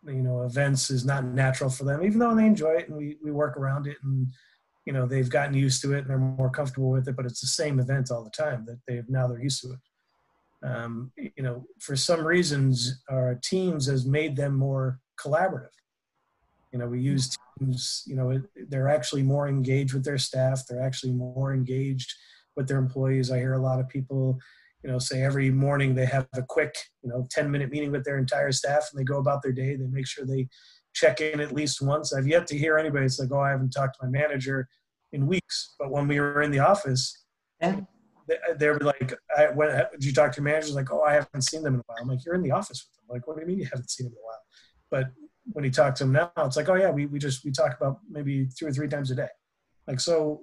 [0.05, 3.17] you know events is not natural for them even though they enjoy it and we,
[3.23, 4.27] we work around it and
[4.85, 7.41] you know they've gotten used to it and they're more comfortable with it but it's
[7.41, 9.79] the same event all the time that they've now they're used to it.
[10.69, 15.76] Um, you know for some reasons our teams has made them more collaborative
[16.71, 17.05] you know we hmm.
[17.05, 22.13] use teams you know they're actually more engaged with their staff they're actually more engaged
[22.55, 24.39] with their employees i hear a lot of people
[24.83, 28.03] you know, say every morning they have a quick, you know, 10 minute meeting with
[28.03, 29.75] their entire staff and they go about their day.
[29.75, 30.47] They make sure they
[30.93, 32.13] check in at least once.
[32.13, 34.67] I've yet to hear anybody say, oh, I haven't talked to my manager
[35.11, 35.75] in weeks.
[35.79, 37.25] But when we were in the office,
[37.61, 37.81] yeah.
[38.27, 40.73] they, they were like, I, when, did you talk to your manager?
[40.73, 41.97] Like, oh, I haven't seen them in a while.
[42.01, 43.15] I'm like, you're in the office with them.
[43.15, 44.41] Like, what do you mean you haven't seen them in a while?
[44.89, 45.11] But
[45.53, 47.75] when you talk to them now, it's like, oh yeah, we, we just, we talk
[47.77, 49.29] about maybe two or three times a day.
[49.87, 50.41] Like, so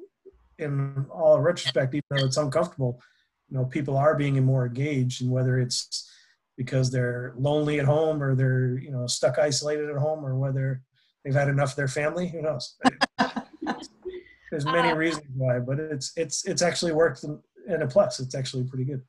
[0.59, 3.01] in all retrospect, even though it's uncomfortable,
[3.49, 6.11] you know people are being more engaged and whether it's
[6.57, 10.83] because they're lonely at home or they're you know stuck isolated at home or whether
[11.25, 12.77] they've had enough of their family who knows?
[14.51, 18.21] There's many uh, reasons why but it's it's it's actually worked in, in a plus.
[18.21, 19.03] It's actually pretty good.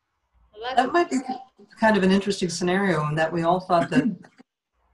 [0.76, 1.18] That might be
[1.80, 4.04] kind of an interesting scenario in that we all thought that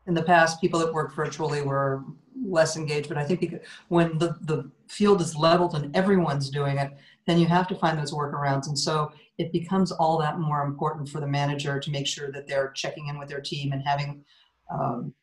[0.08, 2.04] in the past people that worked virtually were
[2.44, 3.56] less engaged but i think
[3.90, 7.98] when the, the field is leveled and everyone's doing it then you have to find
[7.98, 8.68] those workarounds.
[8.68, 12.48] And so it becomes all that more important for the manager to make sure that
[12.48, 14.24] they're checking in with their team and having
[14.70, 15.14] um,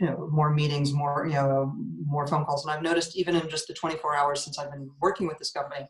[0.00, 2.64] you know more meetings more you know more phone calls.
[2.64, 5.52] And i've noticed even in just the 24 hours since i've been working with this
[5.52, 5.86] company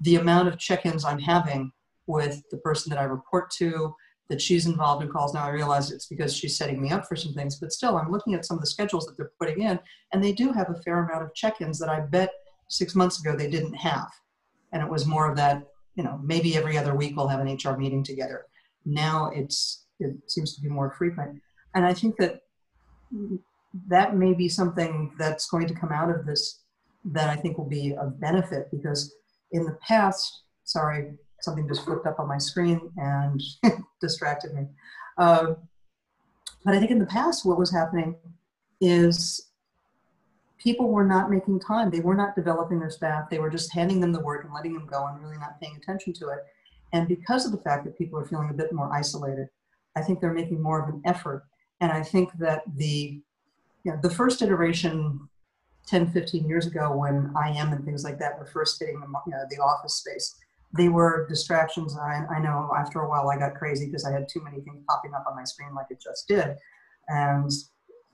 [0.00, 1.70] the amount of check-ins i'm having
[2.06, 3.94] with the person that i report to
[4.30, 5.34] that she's involved in calls.
[5.34, 8.10] Now i realize it's because she's setting me up for some things but still i'm
[8.10, 9.78] looking at some of the schedules that they're putting in
[10.12, 12.30] and they do have a fair amount of check-ins that i bet
[12.68, 14.10] six months ago they didn't have.
[14.72, 15.62] And it was more of that
[15.94, 18.46] you know, maybe every other week we'll have an HR meeting together.
[18.84, 21.40] Now it's it seems to be more frequent,
[21.74, 22.40] and I think that
[23.88, 26.62] that may be something that's going to come out of this
[27.04, 29.14] that I think will be a benefit because
[29.52, 33.42] in the past, sorry, something just flipped up on my screen and
[34.00, 34.66] distracted me.
[35.18, 35.54] Uh,
[36.64, 38.16] but I think in the past, what was happening
[38.80, 39.48] is
[40.58, 41.90] people were not making time.
[41.90, 43.28] They were not developing their staff.
[43.28, 45.76] They were just handing them the work and letting them go and really not paying
[45.76, 46.38] attention to it.
[46.92, 49.48] And because of the fact that people are feeling a bit more isolated,
[49.96, 51.44] I think they're making more of an effort.
[51.80, 53.20] And I think that the,
[53.84, 55.28] you know, the first iteration
[55.86, 59.32] 10, 15 years ago when IM and things like that were first hitting the, you
[59.32, 60.36] know, the office space,
[60.72, 61.96] they were distractions.
[61.96, 64.82] I, I know after a while I got crazy because I had too many things
[64.88, 66.56] popping up on my screen like it just did.
[67.08, 67.50] And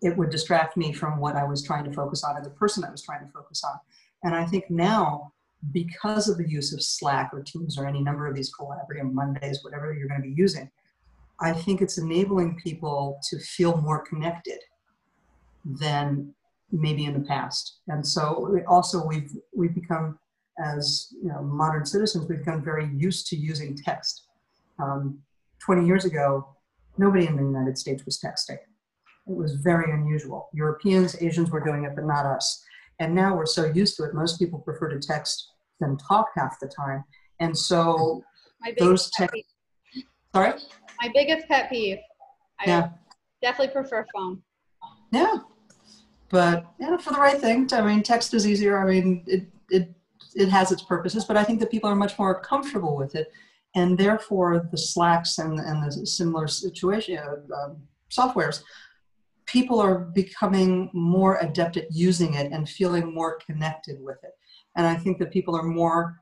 [0.02, 2.84] it would distract me from what I was trying to focus on and the person
[2.84, 3.78] I was trying to focus on.
[4.24, 5.32] And I think now,
[5.72, 9.62] because of the use of Slack or Teams or any number of these collaborative Mondays,
[9.62, 10.70] whatever you're going to be using,
[11.40, 14.58] I think it's enabling people to feel more connected
[15.64, 16.34] than
[16.72, 17.78] maybe in the past.
[17.88, 20.18] And so also we've we've become
[20.58, 24.24] as you know modern citizens we've become very used to using text.
[24.78, 25.18] Um,
[25.64, 26.56] 20 years ago,
[26.96, 28.58] nobody in the United States was texting.
[29.26, 30.48] It was very unusual.
[30.54, 32.64] Europeans, Asians were doing it, but not us.
[32.98, 35.48] And now we're so used to it, most people prefer to text
[35.80, 37.04] than talk half the time.
[37.40, 38.22] And so
[38.60, 39.44] My those peeve.
[40.34, 40.54] sorry?
[41.00, 41.98] My biggest pet peeve.
[42.58, 42.88] I Yeah.
[43.42, 44.42] definitely prefer phone.
[45.12, 45.38] Yeah.
[46.30, 48.78] But yeah, for the right thing, I mean, text is easier.
[48.78, 49.94] I mean, it, it,
[50.34, 53.32] it has its purposes, but I think that people are much more comfortable with it.
[53.74, 57.76] And therefore, the Slacks and, and the similar situation, uh, um,
[58.10, 58.62] softwares,
[59.46, 64.32] people are becoming more adept at using it and feeling more connected with it.
[64.76, 66.20] And I think that people are more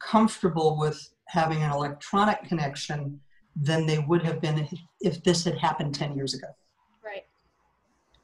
[0.00, 3.20] comfortable with having an electronic connection
[3.54, 4.68] than they would have been
[5.00, 6.46] if, this had happened 10 years ago.
[7.04, 7.24] Right.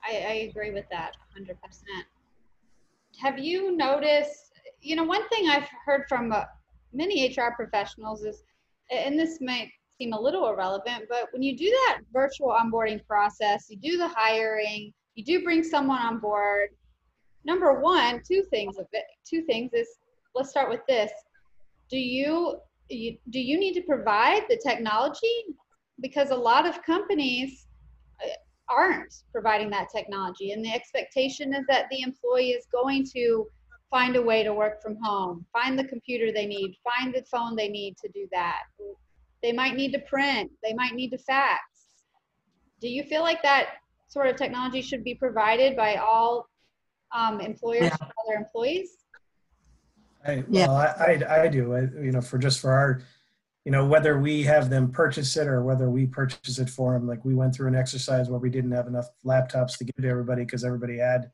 [0.03, 1.53] I, I agree with that 100%.
[3.21, 4.46] Have you noticed,
[4.81, 6.45] you know, one thing I've heard from uh,
[6.93, 8.43] many HR professionals is,
[8.91, 13.67] and this might seem a little irrelevant, but when you do that virtual onboarding process,
[13.69, 16.69] you do the hiring, you do bring someone on board.
[17.45, 18.77] Number one, two things
[19.29, 19.89] two things is,
[20.35, 21.11] let's start with this.
[21.91, 22.59] Do you,
[22.89, 25.45] you do you need to provide the technology?
[26.01, 27.67] Because a lot of companies
[28.23, 28.29] uh,
[28.69, 33.47] aren't providing that technology and the expectation is that the employee is going to
[33.91, 37.55] find a way to work from home find the computer they need find the phone
[37.57, 38.63] they need to do that
[39.43, 41.61] they might need to print they might need to fax
[42.81, 43.75] do you feel like that
[44.09, 46.49] sort of technology should be provided by all
[47.15, 47.97] um, employers Yeah.
[47.97, 48.97] for their employees
[50.27, 50.67] I, Yeah.
[50.67, 50.87] well, I,
[51.23, 53.01] I, I do, I, you know, for just for our,
[53.65, 57.07] you know, whether we have them purchase it or whether we purchase it for them,
[57.07, 60.09] like we went through an exercise where we didn't have enough laptops to give to
[60.09, 61.31] everybody because everybody had,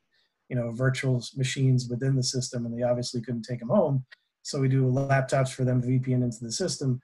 [0.52, 4.04] you know, virtual machines within the system and they obviously couldn't take them home.
[4.42, 7.00] So we do laptops for them to VPN into the system.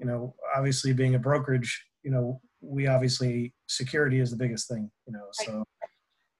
[0.00, 4.90] You know, obviously being a brokerage, you know, we obviously security is the biggest thing,
[5.06, 5.64] you know, so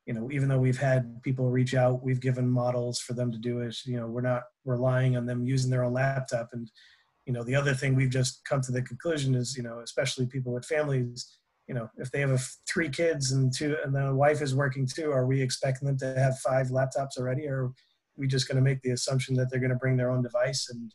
[0.05, 3.39] you know, even though we've had people reach out, we've given models for them to
[3.39, 3.77] do it.
[3.85, 6.49] You know, we're not relying on them using their own laptop.
[6.53, 6.69] And,
[7.27, 10.27] you know, the other thing we've just come to the conclusion is, you know, especially
[10.27, 11.38] people with families,
[11.69, 15.13] you know, if they have three kids and two, and the wife is working too,
[15.13, 17.47] are we expecting them to have five laptops already?
[17.47, 17.73] Or are
[18.17, 20.69] we just going to make the assumption that they're going to bring their own device
[20.71, 20.91] and,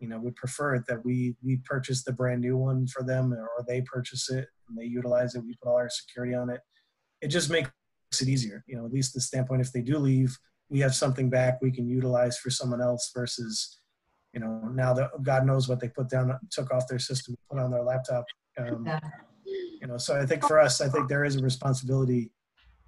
[0.00, 3.32] you know, would prefer it that we we purchase the brand new one for them
[3.32, 5.44] or they purchase it and they utilize it.
[5.44, 6.60] We put all our security on it.
[7.22, 7.70] It just makes
[8.20, 8.62] it easier.
[8.68, 10.36] You know, at least the standpoint if they do leave,
[10.68, 13.80] we have something back we can utilize for someone else versus,
[14.34, 17.58] you know, now that God knows what they put down, took off their system, put
[17.58, 18.26] on their laptop.
[18.58, 19.00] Um, Yeah.
[19.82, 22.30] You know, so I think for us, I think there is a responsibility,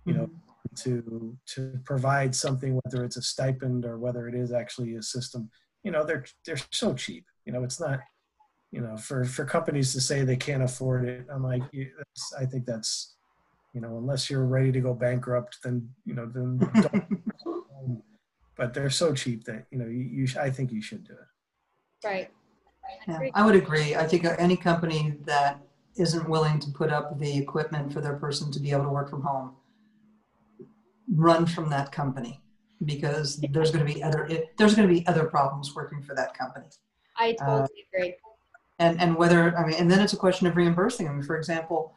[0.06, 0.74] you know, mm-hmm.
[0.76, 5.50] to to provide something, whether it's a stipend or whether it is actually a system.
[5.82, 7.26] You know, they're they're so cheap.
[7.46, 7.98] You know, it's not.
[8.70, 12.46] You know, for for companies to say they can't afford it, I'm like, that's, I
[12.46, 13.16] think that's
[13.72, 16.58] you know, unless you're ready to go bankrupt, then you know, then.
[17.44, 18.02] Don't.
[18.56, 21.12] but they're so cheap that you know, you, you sh- I think you should do
[21.12, 22.06] it.
[22.06, 22.30] right
[23.08, 23.18] Yeah.
[23.34, 23.96] I would agree.
[23.96, 25.60] I think any company that
[25.96, 29.10] isn't willing to put up the equipment for their person to be able to work
[29.10, 29.54] from home,
[31.12, 32.40] run from that company
[32.84, 36.14] because there's going to be other it, there's going to be other problems working for
[36.14, 36.66] that company.
[37.16, 38.14] i totally agree
[38.78, 41.22] And and whether I mean, and then it's a question of reimbursing them.
[41.22, 41.94] For example,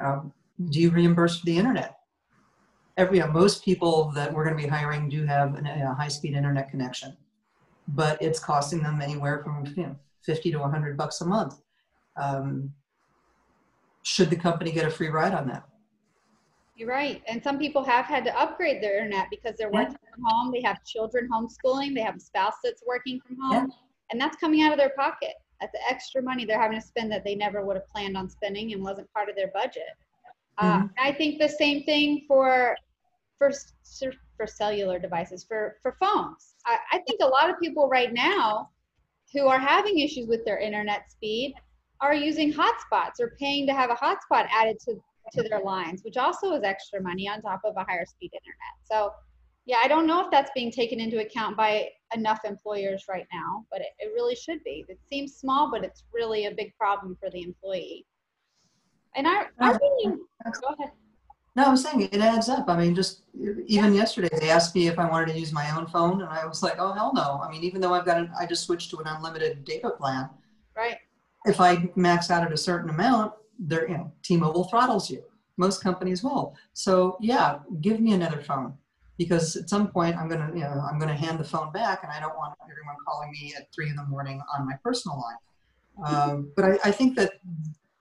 [0.00, 0.32] um,
[0.70, 1.98] do you reimburse for the internet?
[2.96, 5.94] Every you know, most people that we're going to be hiring do have an, a
[5.94, 7.16] high-speed internet connection,
[7.88, 11.60] but it's costing them anywhere from you know, 50 to 100 bucks a month.
[12.16, 12.72] Um,
[14.02, 15.64] should the company get a free ride on that?
[16.74, 17.22] You're right.
[17.28, 19.80] And some people have had to upgrade their internet because they're Yeah.
[19.80, 20.50] working from home.
[20.50, 21.94] They have children homeschooling.
[21.94, 23.72] They have a spouse that's working from home.
[24.10, 25.34] And that's coming out of their pocket.
[25.60, 28.30] That's the extra money they're having to spend that they never would have planned on
[28.30, 29.90] spending and wasn't part of their budget.
[30.56, 32.76] Uh, I think the same thing for
[33.38, 33.50] for
[34.36, 36.54] for cellular devices for for phones.
[36.66, 38.70] I, I think a lot of people right now
[39.32, 41.54] who are having issues with their internet speed
[42.00, 44.94] are using hotspots or paying to have a hotspot added to
[45.32, 48.74] to their lines, which also is extra money on top of a higher speed internet.
[48.84, 49.12] So,
[49.66, 53.64] yeah, I don't know if that's being taken into account by enough employers right now,
[53.70, 54.84] but it, it really should be.
[54.88, 58.06] It seems small, but it's really a big problem for the employee.
[59.14, 60.92] And I, I really, go ahead.
[61.56, 62.68] No, I'm saying it adds up.
[62.68, 63.22] I mean, just
[63.66, 66.46] even yesterday, they asked me if I wanted to use my own phone, and I
[66.46, 68.90] was like, "Oh hell no!" I mean, even though I've got, an, I just switched
[68.90, 70.30] to an unlimited data plan.
[70.76, 70.98] Right.
[71.44, 75.22] If I max out at a certain amount, they're you know, T-Mobile throttles you.
[75.56, 76.56] Most companies will.
[76.72, 78.74] So yeah, give me another phone
[79.18, 82.10] because at some point I'm gonna, you know, I'm gonna hand the phone back, and
[82.10, 85.36] I don't want everyone calling me at three in the morning on my personal line.
[86.06, 87.32] Um, but I, I think that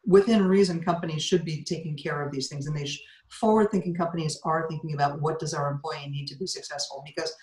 [0.05, 4.39] within reason, companies should be taking care of these things, and they sh- forward-thinking companies
[4.45, 7.03] are thinking about what does our employee need to be successful.
[7.05, 7.35] Because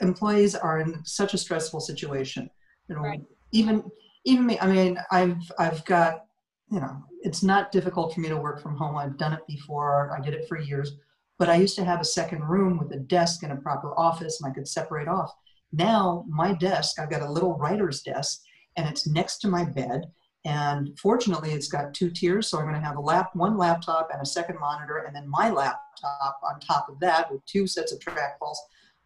[0.00, 2.48] employees are in such a stressful situation.
[2.88, 3.22] You know, Right.
[3.52, 3.84] even
[4.24, 4.58] even me.
[4.60, 6.24] I mean, I've I've got
[6.70, 8.96] you know, it's not difficult for me to work from home.
[8.96, 10.16] I've done it before.
[10.16, 10.92] I did it for years.
[11.38, 14.40] But I used to have a second room with a desk and a proper office,
[14.40, 15.32] and I could separate off.
[15.72, 18.42] Now my desk, I've got a little writer's desk,
[18.76, 20.06] and it's next to my bed.
[20.44, 24.10] And fortunately, it's got two tiers, so I'm going to have a lap, one laptop,
[24.12, 27.92] and a second monitor, and then my laptop on top of that with two sets
[27.92, 28.56] of trackballs.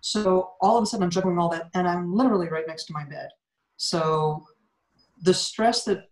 [0.01, 2.93] So all of a sudden, I'm juggling all that, and I'm literally right next to
[2.93, 3.29] my bed.
[3.77, 4.45] So
[5.23, 6.09] the stress that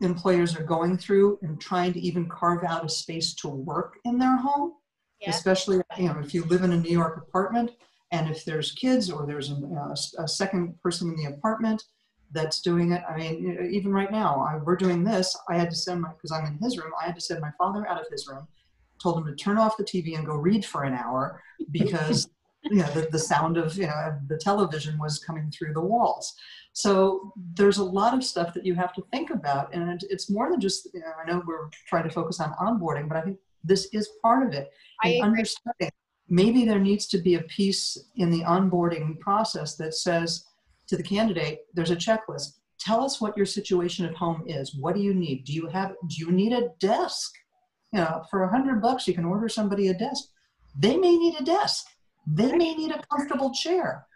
[0.00, 4.18] employers are going through and trying to even carve out a space to work in
[4.18, 4.74] their home,
[5.20, 5.30] Yeah.
[5.30, 7.70] especially you know if you live in a New York apartment
[8.10, 9.52] and if there's kids or there's
[10.18, 11.82] a second person in the apartment
[12.34, 13.02] that's doing it.
[13.08, 15.36] I mean, even right now, I, we're doing this.
[15.48, 16.92] I had to send my because I'm in his room.
[17.00, 18.46] I had to send my father out of his room,
[19.00, 21.40] told him to turn off the TV and go read for an hour
[21.70, 22.28] because
[22.64, 26.34] you know the, the sound of you know the television was coming through the walls.
[26.74, 30.50] So there's a lot of stuff that you have to think about, and it's more
[30.50, 30.88] than just.
[30.92, 34.08] You know, I know we're trying to focus on onboarding, but I think this is
[34.22, 34.70] part of it.
[35.02, 35.28] I And agree.
[35.28, 35.90] understanding
[36.28, 40.46] maybe there needs to be a piece in the onboarding process that says
[40.88, 42.58] to the candidate, "There's a checklist.
[42.80, 44.74] Tell us what your situation at home is.
[44.74, 45.44] What do you need?
[45.44, 45.94] Do you have?
[46.08, 47.32] Do you need a desk?
[47.92, 50.24] You know, for a hundred bucks, you can order somebody a desk.
[50.76, 51.86] They may need a desk.
[52.26, 54.06] They may need a comfortable chair.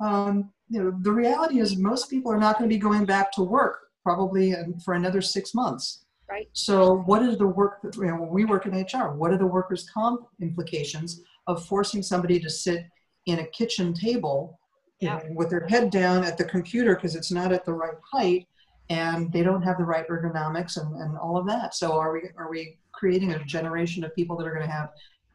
[0.00, 3.32] Um, you know, the reality is most people are not going to be going back
[3.32, 6.04] to work probably in- for another six months.
[6.28, 6.48] Right.
[6.52, 9.38] So what is the work, that- you know, when we work in HR, what are
[9.38, 12.86] the workers' comp implications of forcing somebody to sit
[13.26, 14.58] in a kitchen table
[15.00, 17.96] you know, with their head down at the computer because it's not at the right
[18.12, 18.46] height
[18.90, 21.74] and they don't have the right ergonomics and, and all of that.
[21.74, 24.90] So are we, are we creating a generation of people that are going to have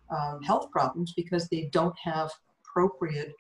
[0.09, 2.31] um, health problems because they don't have
[2.65, 3.33] appropriate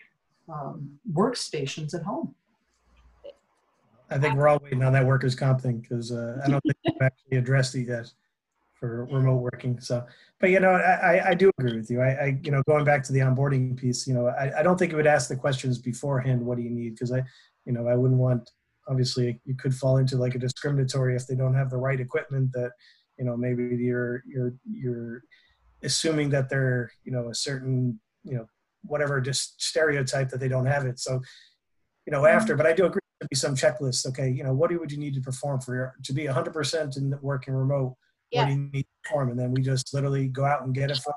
[0.49, 2.35] um, workstations at home?
[4.09, 6.77] I think we're all waiting on that workers' comp thing because uh, I don't think
[6.85, 8.11] we've actually addressed it yet
[8.83, 9.79] for remote working.
[9.79, 10.05] So,
[10.39, 12.01] but you know, I, I- do agree with you.
[12.01, 14.77] I, I, you know, going back to the onboarding piece, you know, I, I don't
[14.77, 16.45] think it would ask the questions beforehand.
[16.45, 16.95] What do you need?
[16.95, 17.23] Because I,
[17.65, 18.49] you know, I wouldn't want.
[18.89, 22.51] Obviously, you could fall into like a discriminatory if they don't have the right equipment.
[22.51, 22.71] That,
[23.17, 25.23] you know, maybe you're you're you're
[25.83, 28.45] assuming that they're you know a certain you know
[28.83, 30.99] whatever just stereotype that they don't have it.
[30.99, 31.21] So,
[32.05, 32.37] you know, mm-hmm.
[32.37, 32.55] after.
[32.55, 34.05] But I do agree to be some checklists.
[34.07, 36.97] Okay, you know, what do would you need to perform for your to be 100%
[36.97, 37.95] in working remote?
[38.31, 39.29] What do you need to perform?
[39.29, 41.13] And then we just literally go out and get it from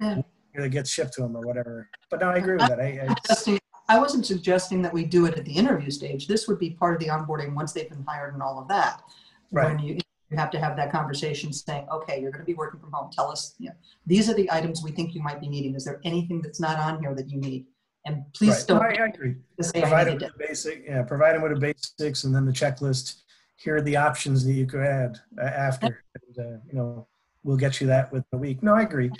[0.00, 0.22] Yeah.
[0.54, 1.88] it gets shipped to them or whatever.
[2.10, 2.80] But no, I agree with that.
[2.80, 6.26] I, I, I wasn't suggesting that we do it at the interview stage.
[6.26, 9.02] This would be part of the onboarding once they've been hired and all of that.
[9.50, 9.80] When Right.
[9.80, 9.98] you,
[10.30, 13.10] you have to have that conversation saying, okay, you're going to be working from home.
[13.10, 13.74] Tell us, you know,
[14.06, 15.74] these are the items we think you might be needing.
[15.74, 17.66] Is there anything that's not on here that you need?
[18.06, 18.64] And please right.
[18.66, 19.36] Don't I, I agree.
[19.56, 23.22] Provide them with the basic, yeah, provide them with the basics and then the checklist.
[23.56, 26.04] Here are the options that you could add uh, after.
[26.14, 27.06] And, uh, you know,
[27.42, 28.62] we'll get you that within a week.
[28.62, 29.10] No, I agree.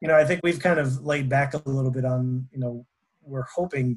[0.00, 2.84] You know, I think we've kind of laid back a little bit on, you know,
[3.22, 3.96] we're hoping,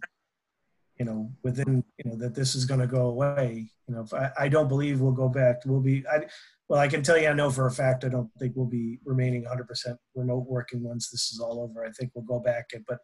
[0.99, 3.69] you know, within, you know, that this is going to go away.
[3.87, 5.57] You know, I, I don't believe we'll go back.
[5.65, 6.25] We'll be, I,
[6.67, 8.99] well, I can tell you, I know for a fact, I don't think we'll be
[9.05, 11.85] remaining 100% remote working once this is all over.
[11.85, 12.97] I think we'll go back, but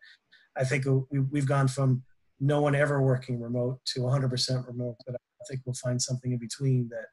[0.58, 2.04] I think we, we've gone from
[2.40, 4.96] no one ever working remote to 100% remote.
[5.06, 7.06] But I think we'll find something in between that,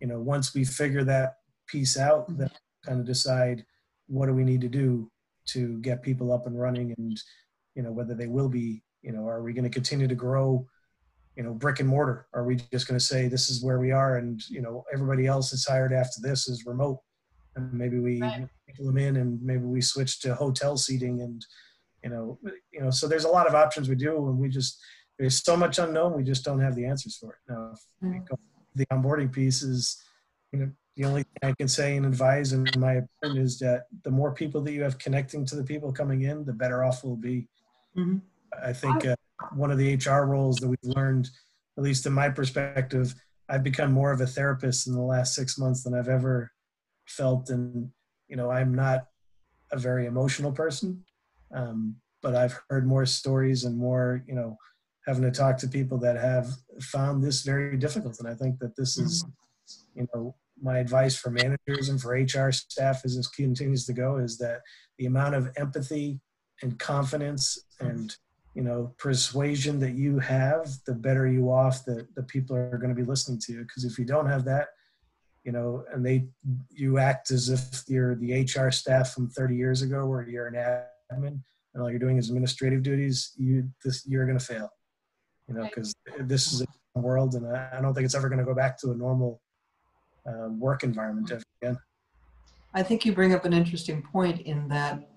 [0.00, 1.34] you know, once we figure that
[1.68, 2.50] piece out, then
[2.84, 3.64] kind of decide
[4.08, 5.10] what do we need to do
[5.44, 7.20] to get people up and running and,
[7.74, 10.66] you know, whether they will be, you know, are we going to continue to grow,
[11.36, 12.26] you know, brick and mortar?
[12.32, 15.26] Are we just going to say this is where we are and, you know, everybody
[15.26, 17.00] else that's hired after this is remote?
[17.56, 18.48] And maybe we Right.
[18.78, 21.44] them in and maybe we switch to hotel seating and,
[22.02, 22.38] you know,
[22.72, 24.80] you know, so there's a lot of options we do and we just,
[25.18, 27.38] there's so much unknown, we just don't have the answers for it.
[27.52, 28.26] Now, Mm.
[28.26, 28.38] go-
[28.74, 30.02] the onboarding piece is,
[30.52, 33.84] you know, the only thing I can say and advise in my opinion is that
[34.04, 37.04] the more people that you have connecting to the people coming in, the better off
[37.04, 37.48] we'll be.
[37.96, 38.22] Mhm.
[38.64, 39.16] I think uh,
[39.54, 41.30] one of the HR roles that we've learned,
[41.76, 43.14] at least in my perspective,
[43.48, 46.50] I've become more of a therapist in the last six months than I've ever
[47.06, 47.50] felt.
[47.50, 47.90] And,
[48.28, 49.06] you know, I'm not
[49.70, 51.04] a very emotional person,
[51.54, 54.56] um, but I've heard more stories and more, you know,
[55.06, 56.48] having to talk to people that have
[56.80, 58.18] found this very difficult.
[58.20, 59.24] And I think that this is,
[59.94, 64.18] you know, my advice for managers and for HR staff as this continues to go
[64.18, 64.60] is that
[64.98, 66.20] the amount of empathy
[66.62, 68.16] and confidence and
[68.54, 72.94] you know persuasion that you have the better you off that the people are going
[72.94, 74.68] to be listening to you because if you don't have that
[75.44, 76.26] you know and they
[76.70, 80.54] you act as if you're the hr staff from 30 years ago where you're an
[80.54, 81.40] admin
[81.74, 84.70] and all you're doing is administrative duties you this you're going to fail
[85.48, 85.74] you know, Right.
[85.74, 88.54] because this is a world, and I I don't think it's ever going to go
[88.54, 89.40] back to a normal
[90.26, 91.78] uh, work environment ever again.
[92.74, 95.08] I think you bring up an interesting point in that,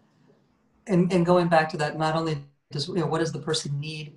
[0.88, 3.80] and, and going back to that, not only does, you know, what does the person
[3.80, 4.13] need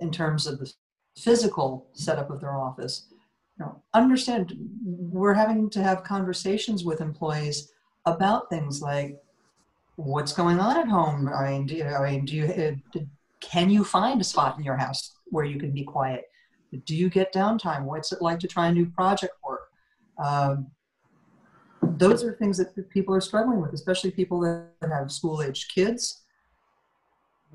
[0.00, 0.72] in terms of the
[1.16, 3.06] physical setup of their office?
[3.58, 7.72] You know, understand we're having to have conversations with employees
[8.06, 9.18] about things like
[9.96, 11.28] what's going on at home.
[11.28, 13.00] I mean, do you, I mean, do you, uh,
[13.40, 16.24] can you find a spot in your house where you can be quiet?
[16.86, 17.84] Do you get downtime?
[17.84, 19.68] What's it like to try and do project work?
[20.22, 20.68] Um,
[21.82, 26.21] those are things that people are struggling with, especially people that have school age kids.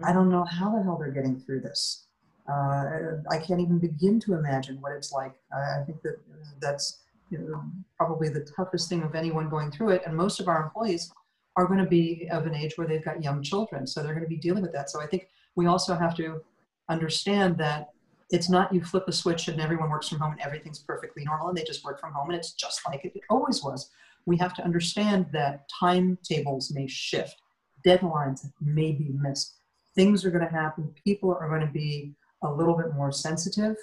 [0.04, 2.08] I don't know how the hell they're getting through this.
[2.50, 5.34] Uh, I can't even begin to imagine what it's like.
[5.52, 6.18] I think that
[6.62, 7.64] that's you know,
[7.98, 10.04] probably the toughest thing of anyone going through it.
[10.06, 11.12] And most of our employees
[11.58, 14.24] are going to be of an age where they've got young children, so they're going
[14.24, 14.90] to be dealing with that.
[14.90, 16.42] So I think we also have to
[16.90, 17.90] understand that
[18.30, 21.48] it's not you flip a switch and everyone works from home and everything's perfectly normal
[21.48, 23.90] and they just work from home and it's just like it always was.
[24.26, 27.42] We have to understand that timetables may shift,
[27.86, 29.57] deadlines may be missed,
[29.98, 33.76] things are going to happen, people are going to be a little bit more sensitive,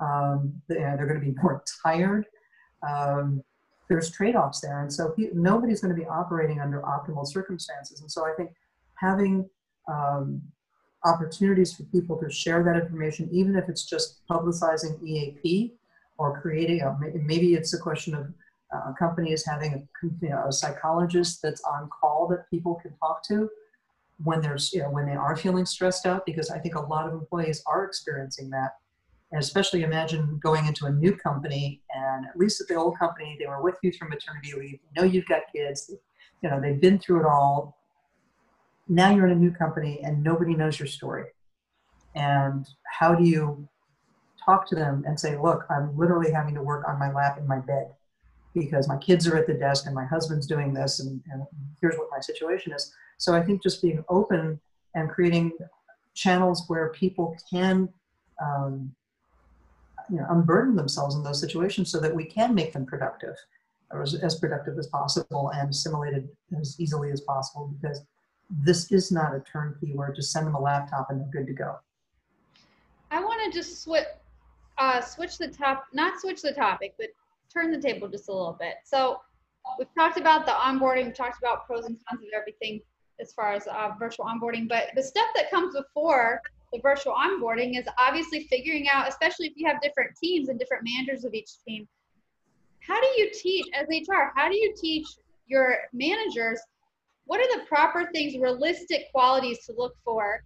[0.00, 2.26] um, they're, going to be more tired.
[2.88, 3.44] Um,
[3.88, 8.00] there's trade-offs there, and so pe- nobody's going to be operating under optimal circumstances.
[8.00, 8.50] And so I think
[8.94, 9.48] having
[9.88, 10.40] um,
[11.04, 15.74] opportunities for people to share that information, even if it's just publicizing EAP
[16.18, 18.32] or creating, a, maybe it's a question of
[18.74, 23.22] uh, companies having a, you know, a psychologist that's on call that people can talk
[23.24, 23.50] to
[24.22, 27.06] when there's, you know, when they are feeling stressed out, because I think a lot
[27.06, 28.72] of employees are experiencing that.
[29.32, 33.36] And especially imagine going into a new company and at least at the old company,
[33.38, 35.90] they were with you through maternity leave, know you've got kids,
[36.42, 37.78] you know, they've been through it all,
[38.88, 41.26] now you're in a new company and nobody knows your story.
[42.16, 43.68] And how do you
[44.44, 47.46] talk to them and say, look, I'm literally having to work on my lap in
[47.46, 47.92] my bed
[48.54, 51.42] because my kids are at the desk and my husband's doing this and, and
[51.80, 52.92] here's what my situation is.
[53.18, 54.60] So I think just being open
[54.94, 55.52] and creating
[56.14, 57.88] channels where people can
[58.40, 58.92] um,
[60.10, 63.36] you know, unburden themselves in those situations so that we can make them productive
[63.92, 66.28] or as, as productive as possible and assimilated
[66.60, 68.02] as easily as possible because
[68.64, 71.52] this is not a turnkey where just send them a laptop and they're good to
[71.52, 71.76] go.
[73.10, 74.06] I want to just switch,
[74.78, 77.08] uh, switch the top, not switch the topic, but
[77.52, 78.74] turn the table just a little bit.
[78.84, 79.20] So
[79.78, 82.80] we've talked about the onboarding, we've talked about pros and cons of everything
[83.20, 86.40] as far as uh, virtual onboarding, but the step that comes before
[86.72, 90.84] the virtual onboarding is obviously figuring out, especially if you have different teams and different
[90.84, 91.86] managers of each team,
[92.86, 94.32] how do you teach as HR?
[94.34, 95.06] How do you teach
[95.46, 96.60] your managers
[97.30, 100.42] what are the proper things, realistic qualities to look for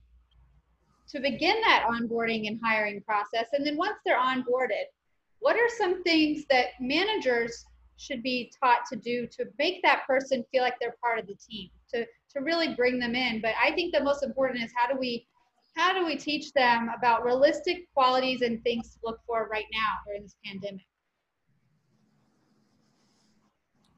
[1.09, 3.47] to begin that onboarding and hiring process?
[3.55, 4.85] And then once they're onboarded,
[5.45, 7.67] what are some things that managers
[7.99, 11.35] should be taught to do to make that person feel like they're part of the
[11.35, 13.43] team, to, to really bring them in?
[13.43, 15.27] But I think the most important is how do we
[15.77, 19.89] how do we teach them about realistic qualities and things to look for right now
[20.07, 20.87] during this pandemic?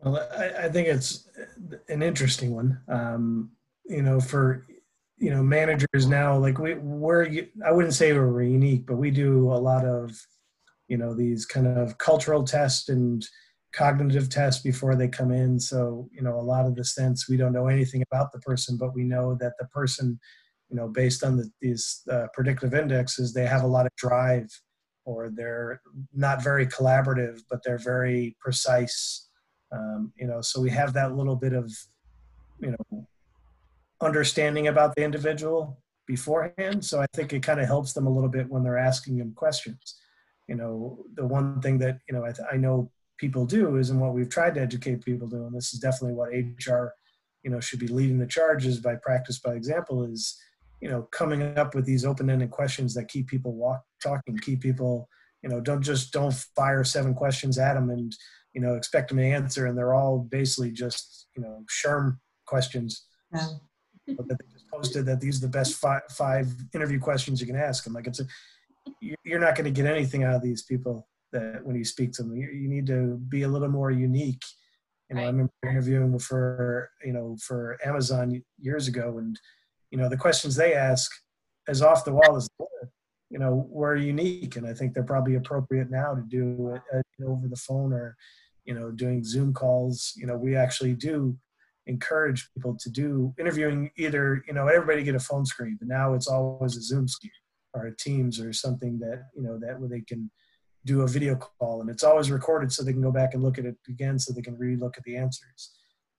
[0.02, 1.28] Well, I, I think it's
[1.88, 2.80] an interesting one.
[2.88, 3.52] Um,
[3.84, 4.66] you know, for
[5.16, 7.28] you know managers now, like we we're
[7.64, 10.20] I wouldn't say we're unique, but we do a lot of
[10.88, 13.26] you know these kind of cultural tests and
[13.72, 15.60] cognitive tests before they come in.
[15.60, 18.76] So you know, a lot of the sense we don't know anything about the person,
[18.76, 20.18] but we know that the person,
[20.70, 24.48] you know, based on the, these uh, predictive indexes, they have a lot of drive,
[25.04, 25.80] or they're
[26.14, 29.28] not very collaborative, but they're very precise.
[29.72, 31.72] Um, you know so we have that little bit of
[32.60, 33.06] you know
[34.00, 36.84] understanding about the individual beforehand.
[36.84, 39.32] So i think it kind of helps them a little bit when they're asking them
[39.34, 39.96] questions
[40.48, 43.90] you know the one thing that you know i, th- I know people do is
[43.90, 46.92] and what we've tried to educate people to and this is definitely what hr
[47.42, 50.38] you know should be leading the charges by practice by example is
[50.80, 55.08] you know coming up with these open-ended questions that keep people walk talking keep people
[55.42, 58.14] you know don't just don't fire seven questions at them and
[58.56, 62.16] you know, expect them to answer, and they're all basically just, you know, SHRM
[62.46, 63.04] questions.
[63.32, 63.48] Yeah.
[64.06, 67.56] That they just posted that these are the best five, five interview questions you can
[67.56, 67.92] ask them.
[67.92, 68.24] Like it's a,
[69.24, 72.22] you're not going to get anything out of these people that when you speak to
[72.22, 74.42] them, you, need to be a little more unique.
[75.10, 75.32] You know, I Right.
[75.32, 79.38] remember interviewing for, you know, for Amazon years ago, and
[79.90, 81.10] you know, the questions they ask
[81.68, 82.48] as off the wall as
[83.30, 87.24] you know were unique, and I think they're probably appropriate now to do it uh,
[87.24, 88.16] over the phone or
[88.66, 91.38] you know doing zoom calls you know we actually do
[91.86, 96.14] encourage people to do interviewing either you know everybody get a phone screen but now
[96.14, 97.30] it's always a zoom screen
[97.76, 100.30] or Teams or something that you know that where they can
[100.84, 103.58] do a video call and it's always recorded so they can go back and look
[103.58, 105.72] at it again so they can re-look at the answers.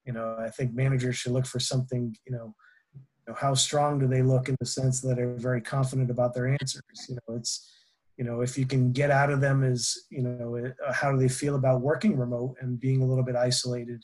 [0.06, 2.16] You know, I think managers should look for something.
[2.26, 2.56] You know,
[2.94, 6.34] you know how strong do they look in the sense that they're very confident about
[6.34, 6.84] their answers.
[7.10, 7.72] You know, it's
[8.18, 11.18] you know if you can get out of them is you know uh, how do
[11.18, 14.04] they feel about working remote and being a little bit isolated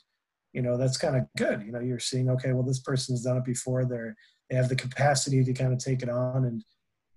[0.52, 3.22] you know that's kind of good you know you're seeing okay well this person has
[3.22, 4.16] done it before they're
[4.48, 6.64] they have the capacity to kind of take it on and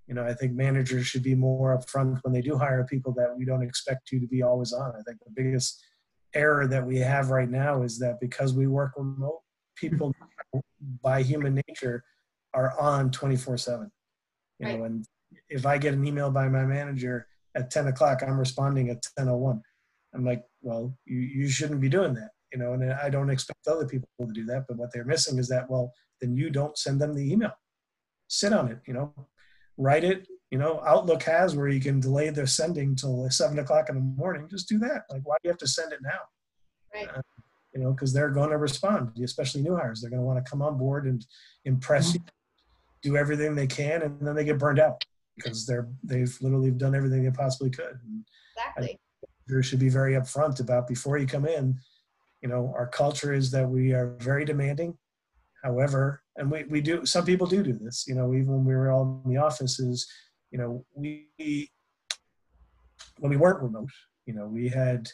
[0.07, 3.35] you know i think managers should be more upfront when they do hire people that
[3.37, 5.83] we don't expect you to be always on i think the biggest
[6.33, 9.41] error that we have right now is that because we work remote
[9.75, 10.13] people
[10.53, 10.59] mm-hmm.
[11.01, 12.03] by human nature
[12.53, 13.91] are on 24 7
[14.59, 14.79] you right.
[14.79, 15.05] know and
[15.49, 19.61] if i get an email by my manager at 10 o'clock i'm responding at 10.01
[20.13, 23.67] i'm like well you, you shouldn't be doing that you know, and I don't expect
[23.67, 24.65] other people to do that.
[24.67, 25.91] But what they're missing is that, well,
[26.21, 27.51] then you don't send them the email.
[28.27, 29.13] Sit on it, you know,
[29.77, 30.27] write it.
[30.51, 34.01] You know, Outlook has where you can delay their sending till seven o'clock in the
[34.01, 34.47] morning.
[34.49, 35.03] Just do that.
[35.09, 36.19] Like, why do you have to send it now?
[36.93, 37.09] Right.
[37.09, 37.21] Uh,
[37.73, 40.01] you know, because they're going to respond, especially new hires.
[40.01, 41.25] They're going to want to come on board and
[41.65, 42.23] impress mm-hmm.
[43.03, 45.03] you, do everything they can, and then they get burned out
[45.35, 47.99] because they're they've literally done everything they possibly could.
[48.05, 48.25] And
[48.55, 48.99] exactly.
[49.47, 51.77] There should be very upfront about before you come in
[52.41, 54.97] you know our culture is that we are very demanding
[55.67, 58.75] however and we, we do some people do do this you know even when we
[58.75, 60.07] were all in the offices
[60.51, 61.27] you know we
[63.19, 63.89] when we weren't remote
[64.25, 65.07] you know we had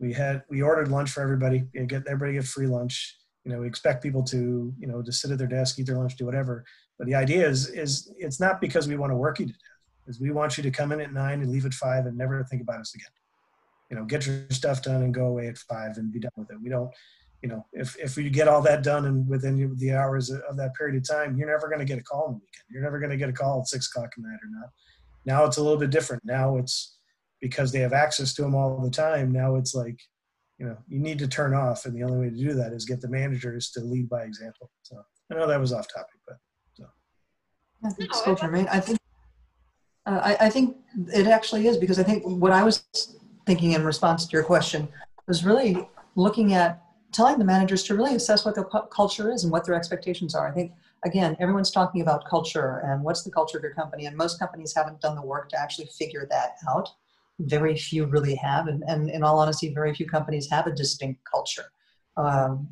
[0.00, 3.16] we had we ordered lunch for everybody you know, get everybody get free lunch.
[3.44, 5.96] You know we expect people to you know to sit at their desk eat their
[5.96, 6.64] lunch do whatever.
[6.98, 9.60] But the idea is is it's not because we want to work you to death
[10.06, 12.42] is we want you to come in at nine and leave at five and never
[12.44, 13.12] think about us again.
[13.90, 16.50] You know, get your stuff done and go away at five and be done with
[16.50, 16.60] it.
[16.62, 16.90] We don't,
[17.44, 20.74] you know, if, if we get all that done and within the hours of that
[20.74, 22.64] period of time, you're never going to get a call in the weekend.
[22.70, 24.70] You're never going to get a call at six o'clock at night or not.
[25.26, 26.24] Now it's a little bit different.
[26.24, 26.96] Now it's
[27.42, 29.30] because they have access to them all the time.
[29.30, 30.00] Now it's like,
[30.58, 31.84] you know, you need to turn off.
[31.84, 34.70] And the only way to do that is get the managers to lead by example.
[34.80, 34.96] So
[35.30, 36.38] I know that was off topic, but
[36.72, 36.86] so.
[37.84, 38.68] I think so, Jermaine.
[38.72, 38.98] I think,
[40.06, 40.78] uh, I, I think
[41.12, 42.84] it actually is because I think what I was
[43.44, 44.88] thinking in response to your question
[45.26, 45.86] was really
[46.16, 46.80] looking at
[47.14, 50.46] telling the managers to really assess what their culture is and what their expectations are.
[50.46, 50.72] I think,
[51.04, 54.74] again, everyone's talking about culture and what's the culture of your company, and most companies
[54.74, 56.88] haven't done the work to actually figure that out.
[57.38, 61.20] Very few really have, and, and in all honesty, very few companies have a distinct
[61.30, 61.66] culture.
[62.16, 62.68] Um,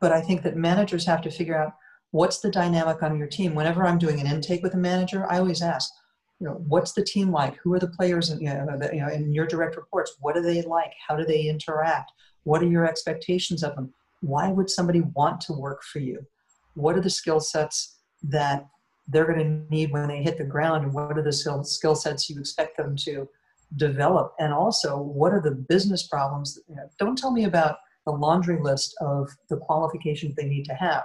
[0.00, 1.72] but I think that managers have to figure out
[2.12, 3.54] what's the dynamic on your team.
[3.54, 5.92] Whenever I'm doing an intake with a manager, I always ask,
[6.40, 7.56] you know, what's the team like?
[7.56, 10.16] Who are the players in, you know, the, you know, in your direct reports?
[10.20, 10.92] What are they like?
[11.06, 12.12] How do they interact?
[12.48, 13.92] What are your expectations of them?
[14.22, 16.26] Why would somebody want to work for you?
[16.74, 18.66] What are the skill sets that
[19.06, 20.84] they're going to need when they hit the ground?
[20.84, 23.28] And what are the skill sets you expect them to
[23.76, 24.32] develop?
[24.38, 26.54] And also, what are the business problems?
[26.54, 27.76] That, you know, don't tell me about
[28.06, 31.04] the laundry list of the qualifications they need to have.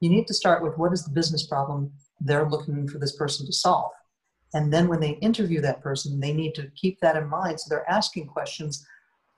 [0.00, 3.46] You need to start with what is the business problem they're looking for this person
[3.46, 3.92] to solve
[4.52, 7.60] and then when they interview that person, they need to keep that in mind.
[7.60, 8.84] So they're asking questions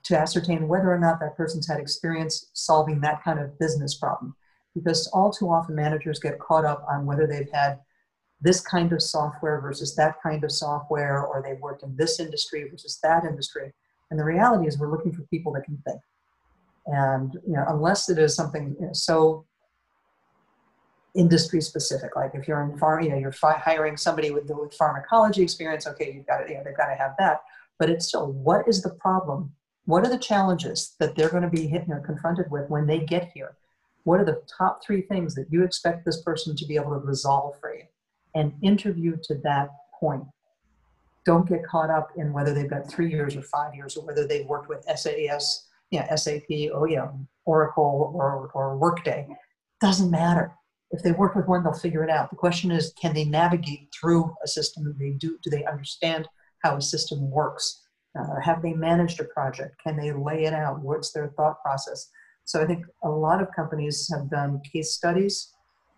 [0.03, 4.35] to ascertain whether or not that person's had experience solving that kind of business problem.
[4.75, 7.79] Because all too often managers get caught up on whether they've had
[8.41, 12.67] this kind of software versus that kind of software, or they've worked in this industry
[12.69, 13.71] versus that industry.
[14.11, 16.01] And the reality is we're looking for people that can think.
[16.87, 19.45] And you know, unless it is something you know, so
[21.15, 22.15] industry specific.
[22.15, 25.87] Like if you're in farm, you know, you're fi- hiring somebody with, with pharmacology experience.
[25.87, 27.41] Okay, you've got to, you know, they've got to have that.
[27.79, 29.51] But it's still, what is the problem?
[29.85, 32.99] What are the challenges that they're going to be hit, know, confronted with when they
[32.99, 33.57] get here?
[34.03, 37.05] What are the top three things that you expect this person to be able to
[37.05, 37.83] resolve for you?
[38.35, 39.69] And interview to that
[39.99, 40.23] point.
[41.25, 44.27] Don't get caught up in whether they've got three years or five years or whether
[44.27, 47.07] they've worked with SAS, you know, SAP, oh yeah,
[47.45, 49.27] Oracle or, or Workday.
[49.79, 50.53] Doesn't matter
[50.93, 52.29] if they work with one, they'll figure it out.
[52.29, 54.83] The question is, can they navigate through a system?
[54.83, 56.27] Do they do, do they understand
[56.59, 57.82] how a system works?
[58.17, 59.75] Uh, have they managed a project?
[59.83, 60.79] Can they lay it out?
[60.79, 62.09] What's their thought process?
[62.45, 65.53] So I think a lot of companies have done case studies.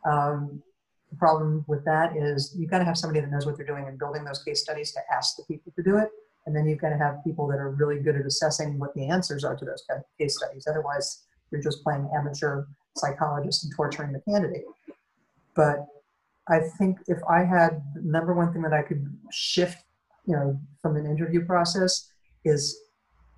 [0.10, 0.62] Um,
[1.10, 3.88] the problem with that is you've got to have somebody that knows what they're doing
[3.88, 6.10] and building those case studies to ask the people to do it.
[6.46, 9.08] And then you've got to have people that are really good at assessing what the
[9.08, 10.68] answers are to those kind of case studies.
[10.70, 12.66] Otherwise, you're just playing amateur
[12.98, 14.66] psychologist and torturing the candidate.
[15.56, 15.86] But
[16.48, 19.85] I think if I had the number one thing that I could shift,
[20.26, 22.10] you know, from an interview process
[22.44, 22.78] is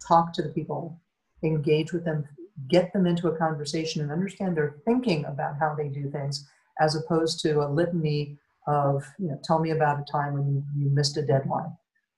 [0.06, 1.00] talk to the people,
[1.44, 2.26] engage with them,
[2.68, 6.48] get them into a conversation and understand their thinking about how they do things,
[6.80, 10.64] as opposed to a litany of, you know, tell me about a time when you,
[10.78, 11.76] you missed a deadline.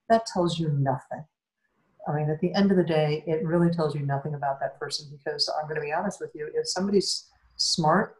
[0.09, 1.23] That tells you nothing.
[2.07, 4.79] I mean, at the end of the day, it really tells you nothing about that
[4.79, 6.49] person because I'm going to be honest with you.
[6.55, 8.15] If somebody's smart,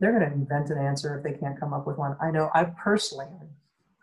[0.00, 2.16] they're going to invent an answer if they can't come up with one.
[2.20, 3.26] I know I personally,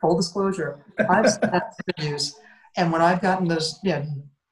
[0.01, 0.79] full disclosure,
[1.09, 2.35] I've sat interviews,
[2.77, 4.05] and when I've gotten those, you know,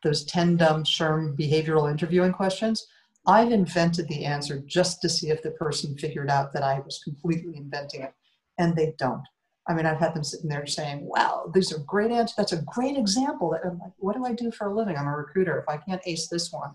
[0.04, 2.86] those 10 dumb SHRM behavioral interviewing questions,
[3.26, 7.02] I've invented the answer just to see if the person figured out that I was
[7.04, 8.14] completely inventing it,
[8.58, 9.24] and they don't.
[9.68, 12.36] I mean, I've had them sitting there saying, wow, these are great answers.
[12.38, 13.54] That's a great example.
[13.64, 14.96] I'm like, what do I do for a living?
[14.96, 15.60] I'm a recruiter.
[15.60, 16.72] If I can't ace this one.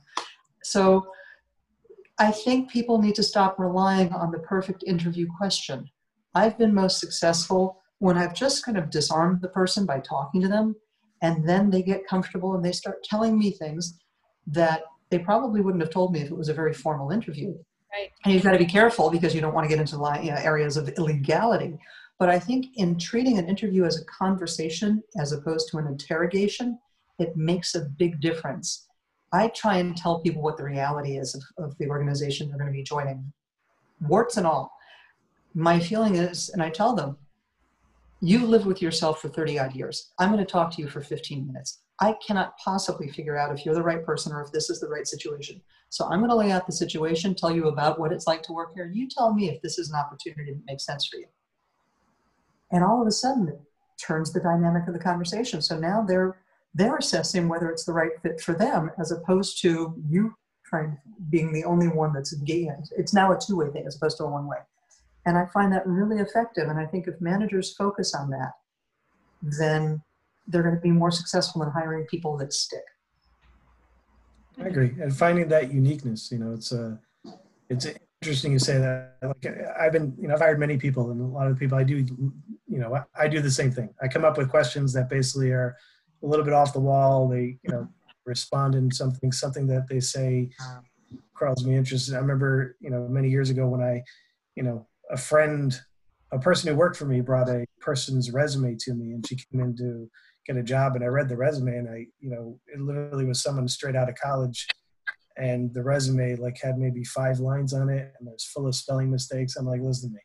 [0.63, 1.07] So
[2.19, 5.89] I think people need to stop relying on the perfect interview question.
[6.35, 10.49] I've been most successful when I've just kind of disarmed the person by talking to
[10.49, 10.75] them,
[11.23, 13.97] and then they get comfortable and they start telling me things
[14.49, 17.55] that they probably wouldn't have told me if it was a very formal interview.
[17.93, 18.11] Right.
[18.25, 20.41] And you've got to be careful because you don't want to get into you know,
[20.41, 21.79] areas of illegality.
[22.19, 26.81] But I think in treating an interview as a conversation as opposed to an interrogation,
[27.21, 28.89] it makes a big difference.
[29.33, 32.67] I try and tell people what the reality is of, of the organization they're going
[32.67, 33.33] to be joining,
[34.01, 34.73] warts and all.
[35.55, 37.17] My feeling is, and I tell them,
[38.23, 40.13] you live with yourself for 30 odd years.
[40.19, 41.81] I'm going to talk to you for 15 minutes.
[42.01, 44.89] I cannot possibly figure out if you're the right person or if this is the
[44.89, 45.61] right situation.
[45.91, 48.53] So I'm going to lay out the situation, tell you about what it's like to
[48.53, 48.91] work here.
[48.91, 51.27] You tell me if this is an opportunity that makes sense for you
[52.73, 53.61] and all of a sudden it
[54.01, 56.39] turns the dynamic of the conversation so now they're
[56.75, 60.99] they're assessing whether it's the right fit for them as opposed to you trying
[61.31, 64.31] being the only one that's engaged it's now a two-way thing as opposed to a
[64.31, 64.57] one-way
[65.27, 68.53] and i find that really effective and i think if managers focus on that
[69.43, 70.03] then
[70.49, 72.85] they're going to be more successful in hiring people that stick
[74.59, 76.99] i agree and finding that uniqueness you know it's a
[77.69, 77.87] it's
[78.23, 79.17] interesting you say that.
[79.21, 79.47] Like
[79.79, 81.83] I've been, you know, I've hired many people, and a lot of the people I
[81.83, 82.07] do,
[82.69, 83.91] you know, I, I do the same thing.
[84.01, 85.77] I come up with questions that basically are
[86.23, 87.29] a little bit off the wall.
[87.29, 87.89] They, you know,
[88.25, 90.51] respond in something, something that they say
[91.35, 92.15] crawls me interested.
[92.15, 94.03] I remember, you know, many years ago when I,
[94.55, 95.79] you know, a friend,
[96.33, 99.61] a person who worked for me brought a person's resume to me, and she came
[99.61, 100.11] in to
[100.47, 103.43] get a job, and I read the resume, and I, you know, it literally was
[103.43, 104.67] someone straight out of college
[105.37, 109.11] and the resume like had maybe five lines on it and it's full of spelling
[109.11, 109.57] mistakes.
[109.57, 110.21] I'm like, listen to me.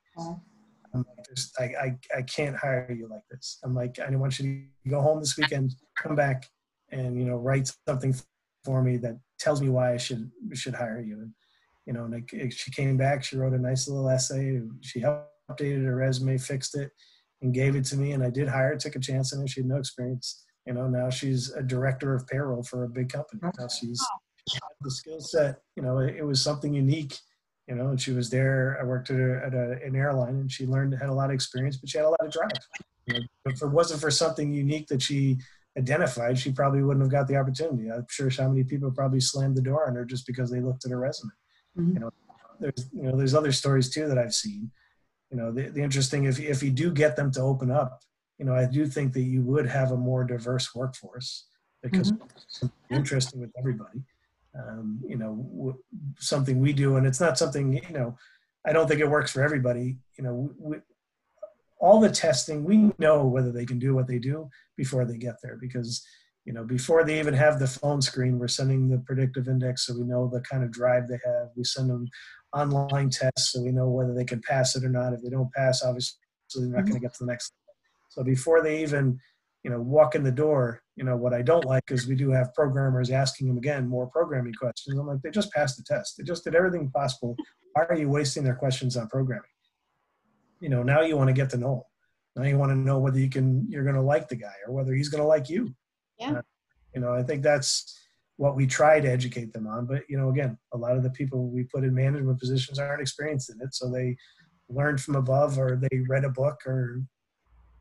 [0.94, 3.60] I'm like, I, I, I can't hire you like this.
[3.64, 6.46] I'm like, I want you to go home this weekend, come back
[6.92, 8.16] and, you know, write something
[8.64, 11.20] for me that tells me why I should, should hire you.
[11.20, 11.34] And,
[11.88, 14.60] you know, and I, she came back, she wrote a nice little essay.
[14.82, 16.92] She updated her resume, fixed it
[17.42, 18.12] and gave it to me.
[18.12, 19.48] And I did hire, took a chance on her.
[19.48, 20.46] She had no experience.
[20.66, 23.42] You know, now she's a director of payroll for a big company.
[23.58, 24.06] Now she's,
[24.82, 27.18] the skill set, you know, it, it, was something unique,
[27.70, 28.78] you know, and she was there.
[28.80, 31.36] I worked at, a, at a, an airline and she learned, had a lot of
[31.36, 32.52] experience, but she had a lot of drive.
[33.06, 35.38] You know, if it wasn't for something unique that she
[35.78, 37.90] identified, she probably wouldn't have got the opportunity.
[37.90, 40.84] I'm sure how many people probably slammed the door on her just because they looked
[40.84, 41.32] at her resume.
[41.78, 41.94] Mm-hmm.
[41.94, 42.10] You know,
[42.60, 44.72] there's, you know, there's other stories too that I've seen.
[45.32, 48.02] You know, the, the interesting, if, if you do get them to open up,
[48.40, 51.48] you know, I do think that you would have a more diverse workforce
[51.82, 52.26] because mm-hmm.
[52.62, 54.04] it's interesting with everybody
[54.58, 55.78] um, you know w-
[56.20, 58.18] something we do and it's not something you know
[58.66, 60.78] i don't think it works for everybody you know we,
[61.80, 65.36] all the testing we know whether they can do what they do before they get
[65.44, 66.06] there because
[66.48, 69.94] you know before they even have the phone screen we're sending the predictive index so
[69.94, 71.50] we know the kind of drive they have.
[71.58, 72.08] We send them
[72.56, 75.12] online tests so we know whether they can pass it or not.
[75.12, 76.18] If they don't pass obviously
[76.56, 77.76] they're not going to get to the next level.
[78.10, 79.20] so before they even
[79.64, 82.32] you know walk in the door you know what i don't like is we do
[82.32, 84.98] have programmers asking them again more programming questions.
[84.98, 86.16] I'm like they just passed the test.
[86.18, 87.36] They just did everything possible.
[87.74, 89.56] Why are you wasting their questions on programming?
[90.62, 93.00] You know now you want to get to know them now you want to know
[93.00, 95.50] whether you can you're going to like the guy or whether he's going to like
[95.50, 95.76] you
[96.20, 96.42] yeah uh,
[96.94, 98.00] you know i think that's
[98.38, 101.10] what we try to educate them on but you know again a lot of the
[101.10, 104.16] people we put in management positions aren't experienced in it so they
[104.70, 107.02] learned from above or they read a book or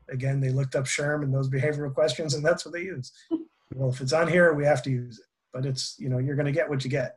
[0.09, 3.11] again, they looked up SHRM and those behavioral questions, and that's what they use.
[3.75, 5.25] well, if it's on here, we have to use it.
[5.53, 7.15] But it's, you know, you're going to get what you get.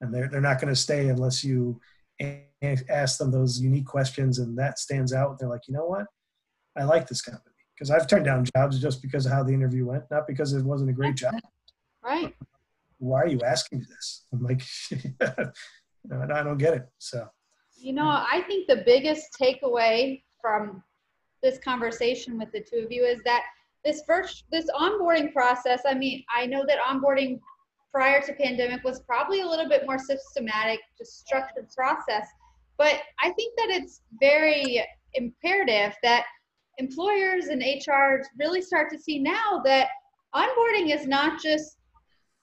[0.00, 1.80] And they're, they're not going to stay unless you
[2.88, 5.38] ask them those unique questions and that stands out.
[5.38, 6.06] They're like, you know what?
[6.76, 7.47] I like this company.
[7.78, 10.64] Because I've turned down jobs just because of how the interview went, not because it
[10.64, 11.34] wasn't a great job.
[12.02, 12.34] Right.
[12.98, 14.24] Why are you asking me this?
[14.32, 14.62] I'm like,
[16.04, 16.88] no, I don't get it.
[16.98, 17.28] So,
[17.76, 20.82] you know, I think the biggest takeaway from
[21.42, 23.42] this conversation with the two of you is that
[23.84, 27.38] this first this onboarding process i mean i know that onboarding
[27.92, 32.26] prior to pandemic was probably a little bit more systematic just structured process
[32.76, 36.24] but i think that it's very imperative that
[36.78, 39.88] employers and HR really start to see now that
[40.34, 41.76] onboarding is not just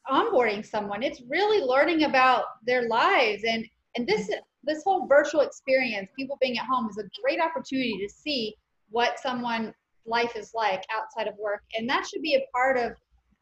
[0.10, 3.44] onboarding someone it's really learning about their lives.
[3.48, 3.66] And
[3.96, 4.30] and this
[4.64, 8.56] this whole virtual experience people being at home is a great opportunity to see
[8.90, 9.74] what someone
[10.06, 11.62] life is like outside of work.
[11.76, 12.94] And that should be a part of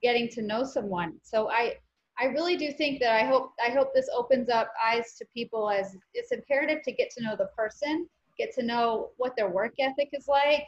[0.02, 1.14] getting to know someone.
[1.24, 1.74] So i
[2.20, 5.72] i really do think that i hope i hope this opens up eyes to people
[5.72, 9.74] as it's imperative to get to know the person get to know what their work
[9.80, 10.66] ethic is like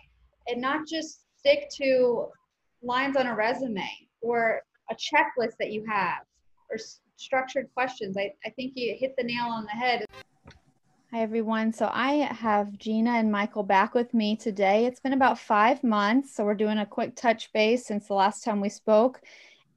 [0.48, 2.28] and not just stick to
[2.82, 3.88] lines on a resume
[4.22, 6.24] or a checklist that you have
[6.70, 10.06] or s- structured questions I, I think you hit the nail on the head
[11.12, 11.72] Hi, everyone.
[11.72, 14.86] So I have Gina and Michael back with me today.
[14.86, 16.36] It's been about five months.
[16.36, 19.22] So we're doing a quick touch base since the last time we spoke.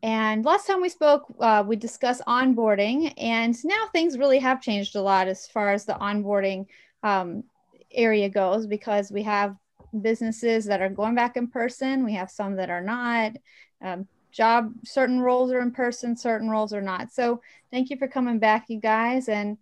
[0.03, 4.97] And last time we spoke, uh, we discussed onboarding, and now things really have changed
[4.97, 6.67] a lot as far as the onboarding
[7.03, 7.45] um,
[7.93, 9.57] area goes because we have
[10.01, 13.33] businesses that are going back in person, we have some that are not.
[13.83, 17.13] Um, job, certain roles are in person, certain roles are not.
[17.13, 19.29] So thank you for coming back, you guys.
[19.29, 19.59] And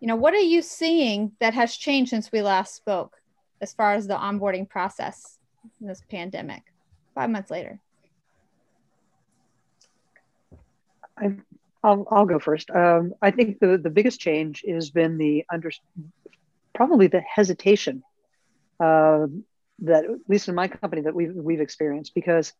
[0.00, 3.16] you know, what are you seeing that has changed since we last spoke
[3.60, 5.38] as far as the onboarding process
[5.80, 6.62] in this pandemic
[7.14, 7.80] five months later?
[11.16, 11.34] I,
[11.82, 12.70] I'll, I'll go first.
[12.70, 15.72] Um, I think the, the biggest change has been the under,
[16.74, 18.04] probably the hesitation
[18.78, 19.26] uh,
[19.80, 22.52] that, at least in my company, that we've, we've experienced because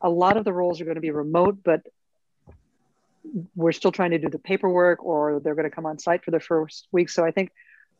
[0.00, 1.82] a lot of the roles are going to be remote, but
[3.54, 6.30] we're still trying to do the paperwork or they're going to come on site for
[6.30, 7.08] the first week.
[7.08, 7.52] So I think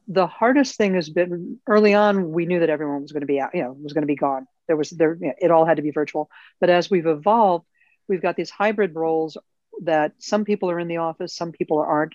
[0.08, 3.40] the hardest thing has been early on, we knew that everyone was going to be
[3.40, 4.46] out, you know, was going to be gone.
[4.66, 6.28] There was there, you know, it all had to be virtual.
[6.60, 7.66] But as we've evolved,
[8.08, 9.36] we've got these hybrid roles
[9.82, 12.14] that some people are in the office, some people aren't.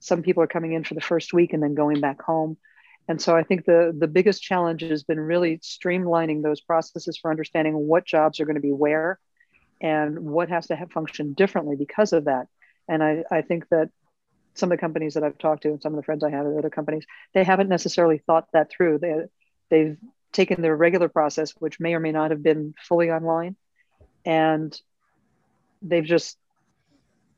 [0.00, 2.56] Some people are coming in for the first week and then going back home.
[3.08, 7.30] And so I think the the biggest challenge has been really streamlining those processes for
[7.30, 9.18] understanding what jobs are going to be where
[9.80, 12.46] and what has to have function differently because of that.
[12.88, 13.90] And I, I think that
[14.54, 16.46] some of the companies that I've talked to and some of the friends I have
[16.46, 18.98] at other companies, they haven't necessarily thought that through.
[18.98, 19.14] They,
[19.70, 19.98] they've
[20.32, 23.56] taken their regular process, which may or may not have been fully online,
[24.24, 24.78] and
[25.80, 26.38] they've just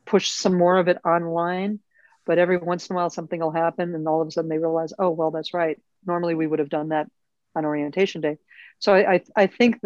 [0.04, 1.80] pushed some more of it online.
[2.27, 4.59] But every once in a while, something will happen, and all of a sudden they
[4.59, 5.81] realize, oh, well, that's right.
[6.07, 7.11] Normally we would have done that
[7.55, 8.39] on orientation day.
[8.79, 9.81] So I, I, I think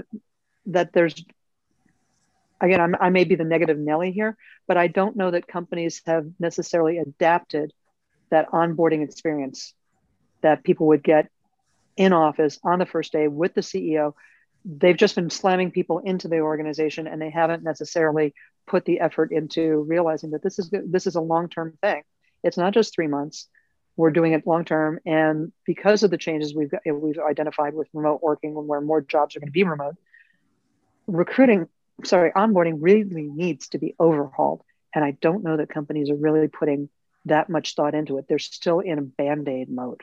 [0.66, 1.24] that, there's
[2.61, 4.36] again, I'm, i may be the negative Nelly here,
[4.66, 7.72] but I don't know that companies have necessarily adapted
[8.30, 9.74] that onboarding experience
[10.43, 11.30] that people would get
[11.97, 14.14] in office on the first day with the CEO.
[14.64, 18.34] They've just been slamming people into the organization, and they haven't necessarily
[18.66, 22.03] put the effort into realizing that this is this is a long term thing.
[22.43, 23.49] It's not just three months.
[23.97, 27.89] We're doing it long term, and because of the changes we've got, we've identified with
[27.93, 29.97] remote working, where more jobs are going to be remote,
[31.09, 31.68] recruiting
[32.05, 34.62] sorry, onboarding really needs to be overhauled.
[34.95, 36.89] And I don't know that companies are really putting
[37.26, 38.26] that much thought into it.
[38.28, 40.03] They're still in a band aid mode.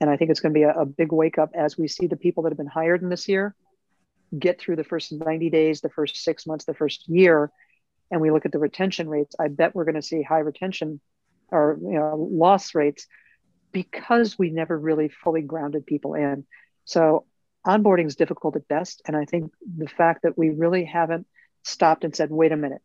[0.00, 2.06] And I think it's going to be a, a, big wake up as we see
[2.06, 3.54] the people that have been hired in this year
[4.38, 7.50] get through the first 90 days, the first six months, the first year,
[8.10, 9.34] and we look at the retention rates.
[9.38, 11.00] I bet we're going to see high retention
[11.50, 13.06] or you know, loss rates
[13.72, 16.44] because we never really fully grounded people in.
[16.84, 17.24] So
[17.66, 19.02] onboarding is difficult at best.
[19.06, 21.26] And I think the fact that we really haven't
[21.62, 22.82] stopped and said, wait a minute,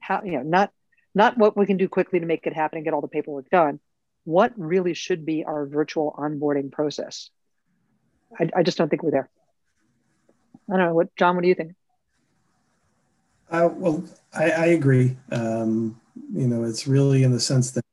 [0.00, 0.72] how, you know, not,
[1.14, 3.48] not what we can do quickly to make it happen and get all the paperwork
[3.50, 3.80] done.
[4.24, 7.30] What really should be our virtual onboarding process?
[8.38, 9.30] I, I just don't think we're there.
[10.68, 10.94] I don't know.
[10.94, 11.74] What, John, what do you think?
[13.48, 14.04] Uh, well,
[14.34, 15.16] I, I agree.
[15.30, 16.00] Um,
[16.34, 17.84] you know, it's really in the sense that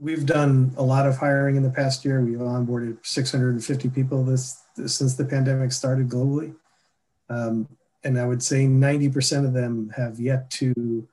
[0.00, 2.20] we've we've done a lot of hiring in the past year.
[2.20, 6.54] We've onboarded 650 people this since the pandemic started globally.
[7.28, 7.68] Um,
[8.04, 11.06] and I would say 90% of them have yet to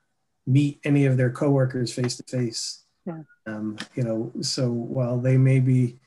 [0.47, 2.83] meet any of their coworkers face to face.
[3.95, 5.97] You know, so while they may be,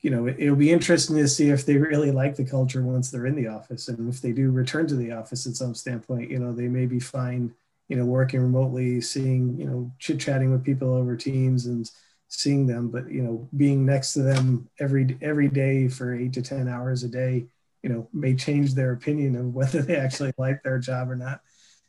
[0.00, 3.10] you know, it, will be interesting to see if they really like the culture once
[3.10, 3.88] they're in the office.
[3.88, 6.86] And if they do return to the office at some standpoint, you know, they may
[6.86, 7.54] be fine,
[7.88, 11.90] you know, working remotely, seeing, you know, chit chatting with people over Teams and,
[12.34, 16.42] seeing them, but you know, being next to them every every day for eight to
[16.42, 17.46] ten hours a day,
[17.82, 21.40] you know, may change their opinion of whether they actually like their job or not.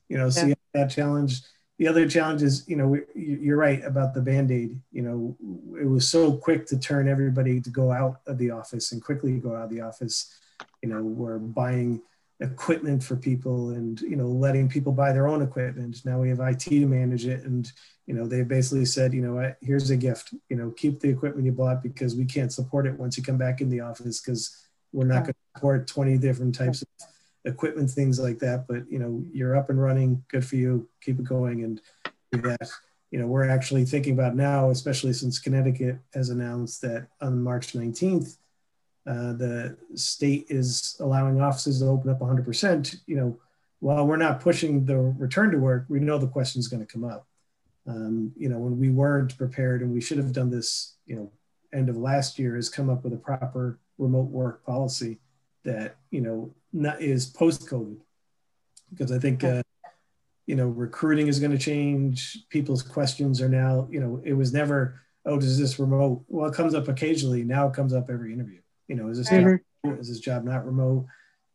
[0.10, 0.30] You know, yeah.
[0.30, 1.42] see that challenge.
[1.78, 4.80] The other challenge is, you know, you're right about the band aid.
[4.94, 5.38] You know,
[5.78, 9.40] it was so quick to turn everybody to go out of the office and quickly
[9.40, 10.34] go out of the office.
[10.82, 12.02] You know, we're buying
[12.42, 16.02] equipment for people and you know letting people buy their own equipment.
[16.06, 17.44] Now we have it to manage it.
[17.44, 17.72] And
[18.06, 20.34] you know they basically said you know here's a gift.
[20.50, 23.38] You know keep the equipment you bought because we can't support it once you come
[23.38, 26.88] back in the office because we're not going to support 20 different types of
[27.46, 28.68] equipment things like that.
[28.68, 30.24] But you know you're up and running.
[30.28, 30.90] Good for you.
[31.02, 31.64] Keep it going.
[31.64, 31.82] And
[32.32, 32.70] that
[33.12, 37.72] you know we're actually thinking about now especially since connecticut has announced that on march
[37.72, 38.38] 19th
[39.08, 43.40] uh, the state is allowing offices to open up 100%, you know,
[43.80, 46.92] while we're not pushing the return to work, we know the question is going to
[46.92, 47.28] come up.
[47.88, 51.32] Um, you know, when we weren't prepared and we should have done this, you know,
[51.72, 55.20] end of last year is come up with a proper remote work policy
[55.64, 57.98] that, you know, not, is post COVID.
[58.90, 59.62] Because I think, uh,
[60.48, 62.46] you know, recruiting is going to change.
[62.50, 66.24] People's questions are now, you know, it was never, oh, does this remote?
[66.28, 67.44] Well, it comes up occasionally.
[67.44, 68.62] Now it comes up every interview.
[68.88, 69.62] You know, is this Right.
[69.86, 71.08] job, is this job not remote?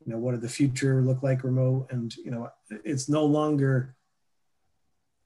[0.04, 1.88] You know, what did the future look like remote?
[1.90, 2.50] And you know,
[2.84, 3.94] it's no longer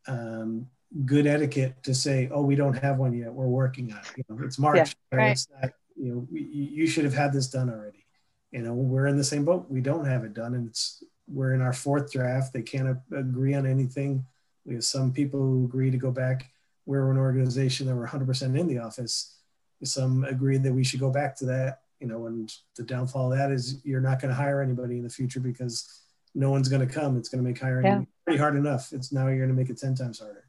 [0.07, 0.69] um,
[1.05, 3.33] good etiquette to say, "Oh, we don't have one yet.
[3.33, 4.77] We're working on it." You know, it's March.
[5.13, 5.31] Yeah, right.
[5.33, 5.73] It's not.
[5.97, 8.05] You know, we, you should have had this done already.
[8.51, 9.71] You know, we're in the same boat.
[9.71, 12.53] We don't have it done, and it's we're in our fourth draft.
[12.53, 14.27] They can't agree on anything.
[14.65, 16.51] We have some people who agree to go back.
[16.85, 19.37] We're an organization that we're 100% in the office.
[19.83, 23.39] Some agreed that we should go back to that you know, and the downfall of
[23.39, 26.03] that is you're not going to hire anybody in the future because
[26.35, 27.17] no one's going to come.
[27.17, 28.03] It's going to make hiring Yeah.
[28.27, 28.93] pretty hard enough.
[28.93, 30.45] It's now you're going to make it 10 times harder.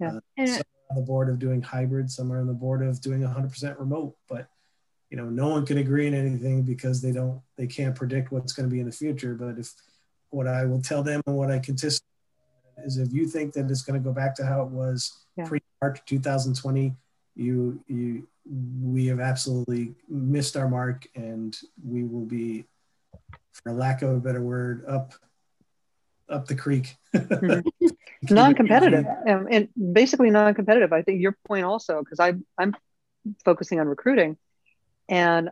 [0.00, 0.14] Yeah.
[0.14, 2.82] Uh, And- some are on the board of doing hybrid, some are on the board
[2.82, 4.48] of doing 100% remote, but
[5.10, 8.54] you know, no one can agree on anything because they don't, they can't predict what's
[8.54, 9.34] going to be in the future.
[9.34, 9.72] But if
[10.30, 12.00] what I will tell them and what I can tis-
[12.84, 15.46] is if you think that it's going to go back to how it was Yeah.
[15.46, 16.96] pre March 2020,
[17.36, 22.64] you, you, we have absolutely missed our mark and we will be
[23.52, 25.14] for lack of a better word up
[26.28, 26.96] up the creek.
[28.30, 29.06] Non-competitive.
[29.26, 30.92] And basically non-competitive.
[30.92, 32.74] I think your point also because i'm
[33.44, 34.36] focusing on recruiting
[35.08, 35.50] and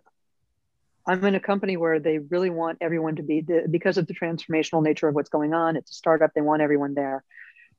[1.06, 4.14] i'm in a company where they really want everyone to be the, because of the
[4.14, 7.24] transformational nature of what's going on it's a startup they want everyone there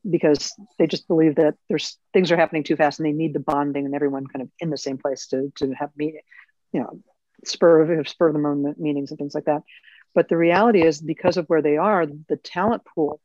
[0.09, 3.39] because they just believe that there's things are happening too fast and they need the
[3.39, 6.21] bonding and everyone kind of in the same place to to have meeting
[6.73, 7.01] you know
[7.43, 9.61] spur of spur of the moment meetings and things like that
[10.13, 13.19] but the reality is because of where they are the talent pool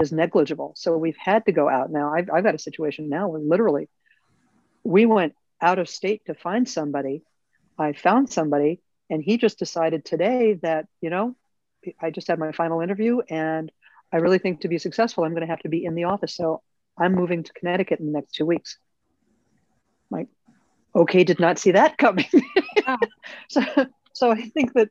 [0.00, 0.72] is negligible.
[0.76, 2.12] So we've had to go out now.
[2.12, 3.88] I've, I've got a situation now where literally
[4.82, 7.22] we went out of state to find somebody.
[7.78, 11.36] I found somebody, and he just decided today that, you know,
[12.00, 13.70] I just had my final interview, and
[14.14, 16.36] I really think to be successful, I'm going to have to be in the office.
[16.36, 16.62] So
[16.96, 18.78] I'm moving to Connecticut in the next two weeks.
[20.08, 20.28] Like,
[20.94, 22.26] okay, did not see that coming.
[22.86, 22.98] Wow.
[23.48, 23.62] so,
[24.12, 24.90] so I think that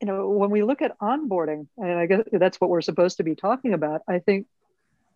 [0.00, 3.22] you know, when we look at onboarding, and I guess that's what we're supposed to
[3.22, 4.46] be talking about, I think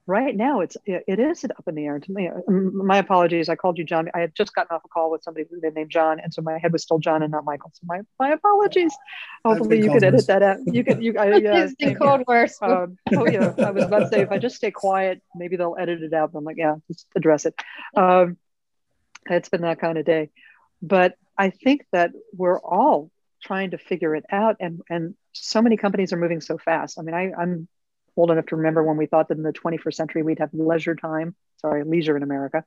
[0.08, 2.28] right now it's it, it is up in the air to me.
[2.28, 4.10] Um, My apologies, I called you John.
[4.14, 6.72] I had just gotten off a call with somebody named John, and so my head
[6.72, 7.70] was still John and not Michael.
[7.74, 8.96] So my my apologies.
[9.44, 10.58] Hopefully you called could edit that out.
[10.66, 12.58] You could you I, yeah, It's the thank code words.
[12.62, 15.76] Um, oh yeah, I was about to say if I just stay quiet, maybe they'll
[15.78, 16.32] edit it out.
[16.32, 17.54] But I'm like, yeah, just address it.
[17.94, 18.38] Um,
[19.26, 20.30] it's been that kind of day,
[20.80, 23.10] but I think that we're all
[23.42, 26.98] trying to figure it out, and and so many companies are moving so fast.
[26.98, 27.68] I mean, I, I'm
[28.18, 30.94] old enough to remember when we thought that in the 21st century we'd have leisure
[30.94, 32.64] time, sorry, leisure in America,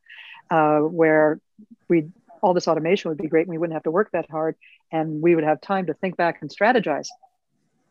[0.49, 1.39] uh, where
[1.89, 2.09] we
[2.41, 4.55] all this automation would be great and we wouldn't have to work that hard,
[4.91, 7.07] and we would have time to think back and strategize.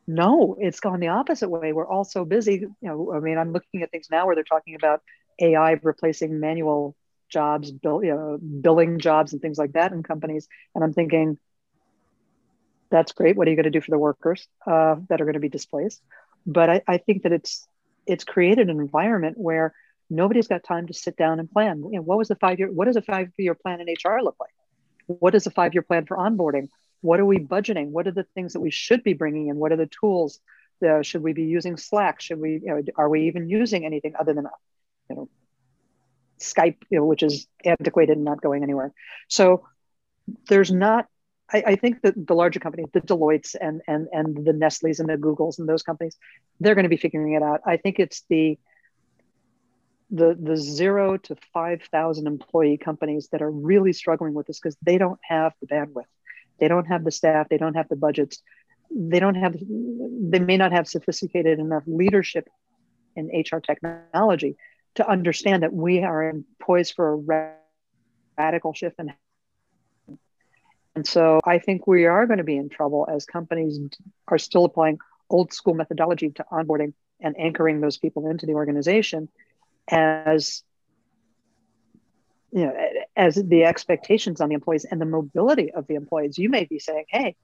[0.06, 1.72] No it's gone the opposite way.
[1.72, 4.42] We're all so busy you know i mean i'm looking at things now where they're
[4.44, 5.02] talking about
[5.40, 6.96] ai replacing manual
[7.28, 10.48] jobs bill, you know, billing jobs and things like that in companies.
[10.74, 11.38] And i'm thinking
[12.90, 13.36] that's great.
[13.36, 15.48] What are you going to do for the workers uh, that are going to be
[15.48, 16.02] displaced
[16.46, 17.66] but I, I think that it's
[18.06, 19.74] it's created an environment where
[20.08, 21.82] nobody's got time to sit down and plan.
[21.84, 24.20] You know what was the five year what does a five year plan in hr
[24.22, 24.50] look like?
[25.06, 26.68] What is a five year plan for onboarding?
[27.00, 27.88] What are we budgeting?
[27.88, 29.56] What are the things that we should be bringing in?
[29.56, 30.40] What are the tools?
[30.86, 32.20] Uh, should we be using slack?
[32.20, 34.46] Should we you know, are we even using anything other than
[35.08, 35.28] you know
[36.38, 38.92] skype you know, which is antiquated and not going anywhere?
[39.28, 39.66] So
[40.48, 41.06] there's not
[41.52, 45.08] I, I think that the larger companies the deloittes and and and the nestles and
[45.08, 46.16] the googles and those companies
[46.60, 47.60] they're going to be figuring it out.
[47.66, 48.58] I think it's the
[50.10, 54.98] the the zero to 5000 employee companies that are really struggling with this because they
[54.98, 56.04] don't have the bandwidth.
[56.58, 57.48] They don't have the staff.
[57.48, 58.42] They don't have the budgets.
[58.90, 62.48] They don't have they may not have sophisticated enough leadership
[63.16, 64.56] in hr technology
[64.96, 67.54] to understand that we are poised for a
[68.38, 69.12] radical shift in
[70.94, 73.78] And so I think we are going to be in trouble as companies
[74.28, 79.28] are still applying old school methodology to onboarding and anchoring those people into the organization
[79.88, 80.62] as
[82.52, 82.74] you know
[83.16, 86.38] as the expectations on the employees and the mobility of the employees.
[86.38, 87.36] You may be saying hey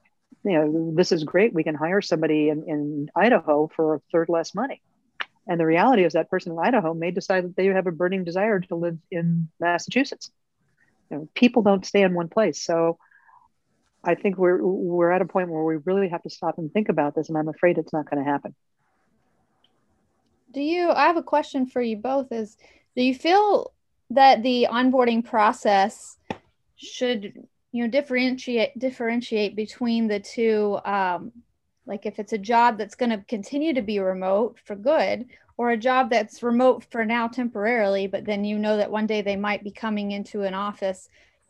[0.45, 1.55] you know this is great.
[1.55, 4.83] We can hire somebody in, in idaho for a third less money.
[5.47, 8.25] And the reality is that person in idaho may decide that they have a burning
[8.25, 10.33] desire to live in massachusetts.
[11.11, 12.61] You know, people don't stay in one place.
[12.61, 12.99] So
[14.07, 16.89] i think we're we're at a point where we really have to stop and think
[16.89, 18.55] about this and i'm afraid it's not going to happen.
[20.53, 22.57] Do you i have a question for you both is
[22.97, 23.73] do you feel
[24.11, 26.17] that the onboarding process
[26.77, 27.33] should
[27.73, 31.33] you know differentiate differentiate between the two um,
[31.87, 35.27] like if it's a job that's going to continue to be remote for good
[35.59, 39.21] or a job that's remote for now temporarily but then you know that one day
[39.21, 41.09] they might be coming into an office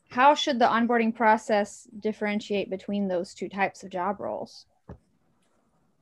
[0.09, 4.67] how should the onboarding process differentiate between those two types of job roles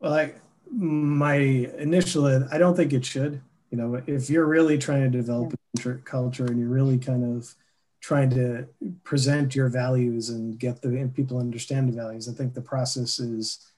[0.00, 0.34] well I,
[0.70, 3.40] my initial i don't think it should
[3.70, 5.92] you know if you're really trying to develop yeah.
[5.92, 7.54] a culture and you're really kind of
[8.00, 8.66] trying to
[9.02, 13.18] present your values and get the and people understand the values i think the process
[13.18, 13.72] is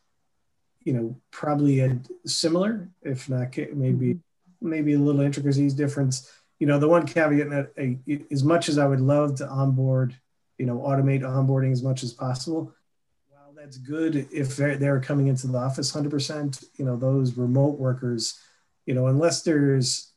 [0.84, 4.70] you know probably a similar if not maybe mm-hmm.
[4.70, 8.78] maybe a little intricacies difference you know the one caveat that uh, as much as
[8.78, 10.16] i would love to onboard
[10.58, 12.72] you know automate onboarding as much as possible
[13.28, 17.78] while that's good if they're, they're coming into the office 100% you know those remote
[17.78, 18.38] workers
[18.86, 20.12] you know, unless there's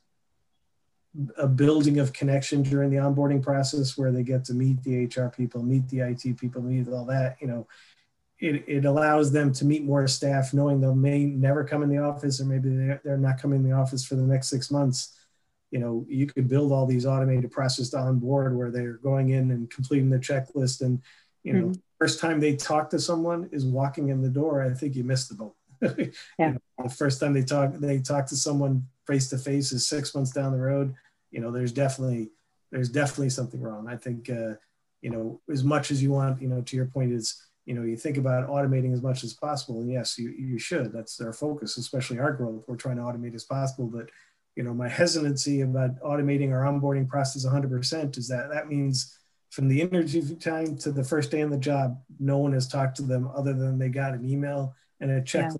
[1.36, 5.28] a building of connection during the onboarding process where they get to meet the HR
[5.28, 7.66] people, meet the IT people, meet all that, you know,
[8.38, 11.98] it, it allows them to meet more staff knowing they may never come in the
[11.98, 12.70] office or maybe
[13.04, 15.18] they're not coming in the office for the next six months.
[15.70, 19.50] You know, you could build all these automated processes on board where they're going in
[19.52, 21.00] and completing the checklist and,
[21.44, 21.80] you know, mm-hmm.
[21.98, 24.62] first time they talk to someone is walking in the door.
[24.62, 25.54] I think you missed the boat.
[25.82, 26.06] yeah.
[26.38, 29.88] You know, the first time they talk, they talk to someone face to face is
[29.88, 30.94] six months down the road.
[31.30, 32.30] You know, there's definitely
[32.70, 33.88] there's definitely something wrong.
[33.88, 34.54] I think uh,
[35.02, 37.82] you know as much as you want, you know, to your point is you know
[37.82, 39.80] you think about automating as much as possible.
[39.80, 40.92] And yes, you you should.
[40.92, 42.64] That's our focus, especially our growth.
[42.68, 44.10] We're trying to automate as possible, but
[44.56, 49.16] you know my hesitancy about automating our onboarding process 100% is that that means
[49.50, 52.96] from the interview time to the first day on the job no one has talked
[52.96, 55.58] to them other than they got an email and a checklist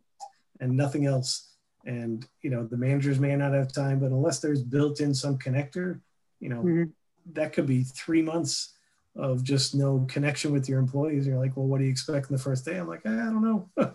[0.61, 1.49] and nothing else.
[1.84, 5.38] And you know, the managers may not have time, but unless there's built in some
[5.38, 6.01] connector,
[6.38, 6.91] you know, mm-hmm.
[7.32, 8.74] that could be three months
[9.16, 11.26] of just no connection with your employees.
[11.26, 12.76] You're like, well, what do you expect in the first day?
[12.76, 13.68] I'm like, I don't know.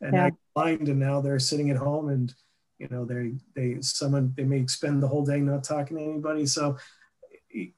[0.00, 0.26] and yeah.
[0.26, 2.32] I blind, and now they're sitting at home, and
[2.82, 6.46] you know, they they someone they may spend the whole day not talking to anybody.
[6.46, 6.76] So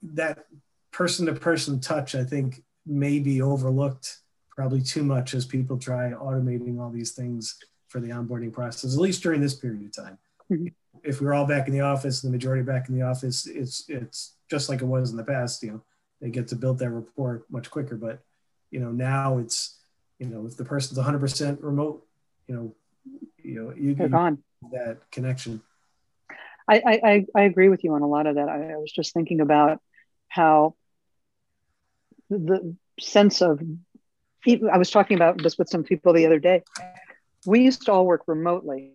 [0.01, 0.45] that
[0.91, 4.17] person to person touch, I think, may be overlooked
[4.49, 7.55] probably too much as people try automating all these things
[7.89, 10.17] for the onboarding process, at least during this period of time.
[10.51, 10.67] Mm-hmm.
[11.03, 14.37] If we're all back in the office, the majority back in the office, it's it's
[14.49, 15.61] just like it was in the past.
[15.61, 15.83] You know,
[16.19, 17.95] they get to build that rapport much quicker.
[17.95, 18.23] But
[18.71, 19.77] you know, now it's
[20.17, 22.07] you know, if the person's 100% remote,
[22.47, 22.75] you know,
[23.43, 24.09] you know, you get
[24.71, 25.61] that connection.
[26.67, 28.49] I, I I agree with you on a lot of that.
[28.49, 29.79] I, I was just thinking about
[30.27, 30.75] how
[32.29, 33.61] the sense of
[34.47, 36.63] I was talking about this with some people the other day
[37.45, 38.91] we used to all work remotely,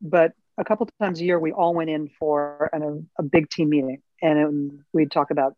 [0.00, 3.48] but a couple times a year we all went in for an, a, a big
[3.50, 5.54] team meeting and it, we'd talk about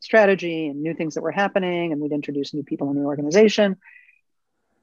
[0.00, 3.76] strategy and new things that were happening and we'd introduce new people in the organization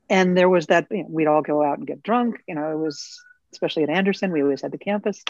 [0.10, 2.70] and there was that you know, we'd all go out and get drunk you know
[2.72, 3.24] it was
[3.56, 5.24] especially at anderson we always had the campus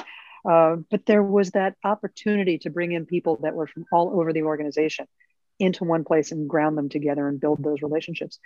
[0.50, 4.32] uh, but there was that opportunity to bring in people that were from all over
[4.32, 5.08] the organization
[5.58, 8.40] into one place and ground them together and build those relationships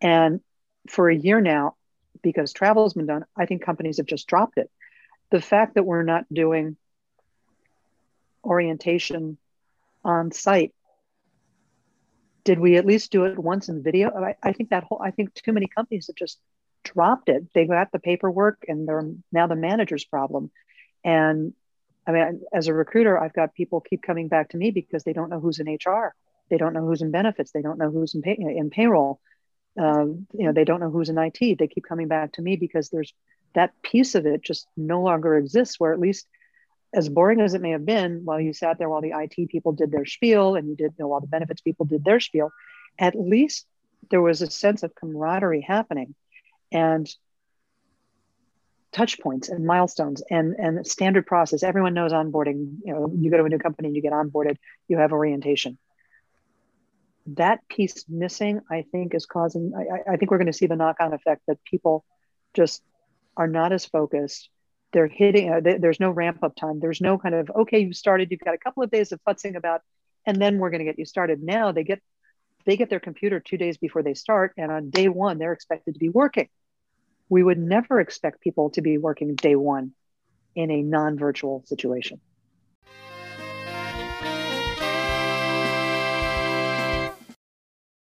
[0.00, 0.40] and
[0.88, 1.74] for a year now
[2.22, 4.70] because travel has been done, I think companies have just dropped it.
[5.30, 6.76] The fact that we're not doing
[8.44, 9.38] orientation
[10.04, 10.74] on site,
[12.44, 14.10] did we at least do it once in video?
[14.10, 16.38] I, I think that whole, I think too many companies have just
[16.84, 17.52] dropped it.
[17.54, 20.50] They got the paperwork and they're now the manager's problem.
[21.04, 21.52] And
[22.06, 25.12] I mean, as a recruiter, I've got people keep coming back to me because they
[25.12, 26.14] don't know who's in HR.
[26.50, 27.52] They don't know who's in benefits.
[27.52, 29.20] They don't know who's in, pay, in payroll
[29.78, 32.56] um, you know they don't know who's in it they keep coming back to me
[32.56, 33.12] because there's
[33.54, 36.26] that piece of it just no longer exists where at least
[36.94, 39.72] as boring as it may have been while you sat there while the it people
[39.72, 42.50] did their spiel and you did you know while the benefits people did their spiel
[42.98, 43.66] at least
[44.10, 46.14] there was a sense of camaraderie happening
[46.72, 47.08] and
[48.92, 53.38] touch points and milestones and and standard process everyone knows onboarding you know you go
[53.38, 54.56] to a new company and you get onboarded
[54.88, 55.78] you have orientation
[57.26, 59.72] that piece missing, I think, is causing.
[59.76, 62.04] I, I think we're going to see the knock-on effect that people
[62.54, 62.82] just
[63.36, 64.48] are not as focused.
[64.92, 65.52] They're hitting.
[65.52, 66.80] Uh, they, there's no ramp-up time.
[66.80, 68.30] There's no kind of okay, you started.
[68.30, 69.82] You've got a couple of days of futzing about,
[70.26, 71.42] and then we're going to get you started.
[71.42, 72.00] Now they get
[72.66, 75.94] they get their computer two days before they start, and on day one they're expected
[75.94, 76.48] to be working.
[77.32, 79.92] We would never expect people to be working day one
[80.54, 82.20] in a non-virtual situation.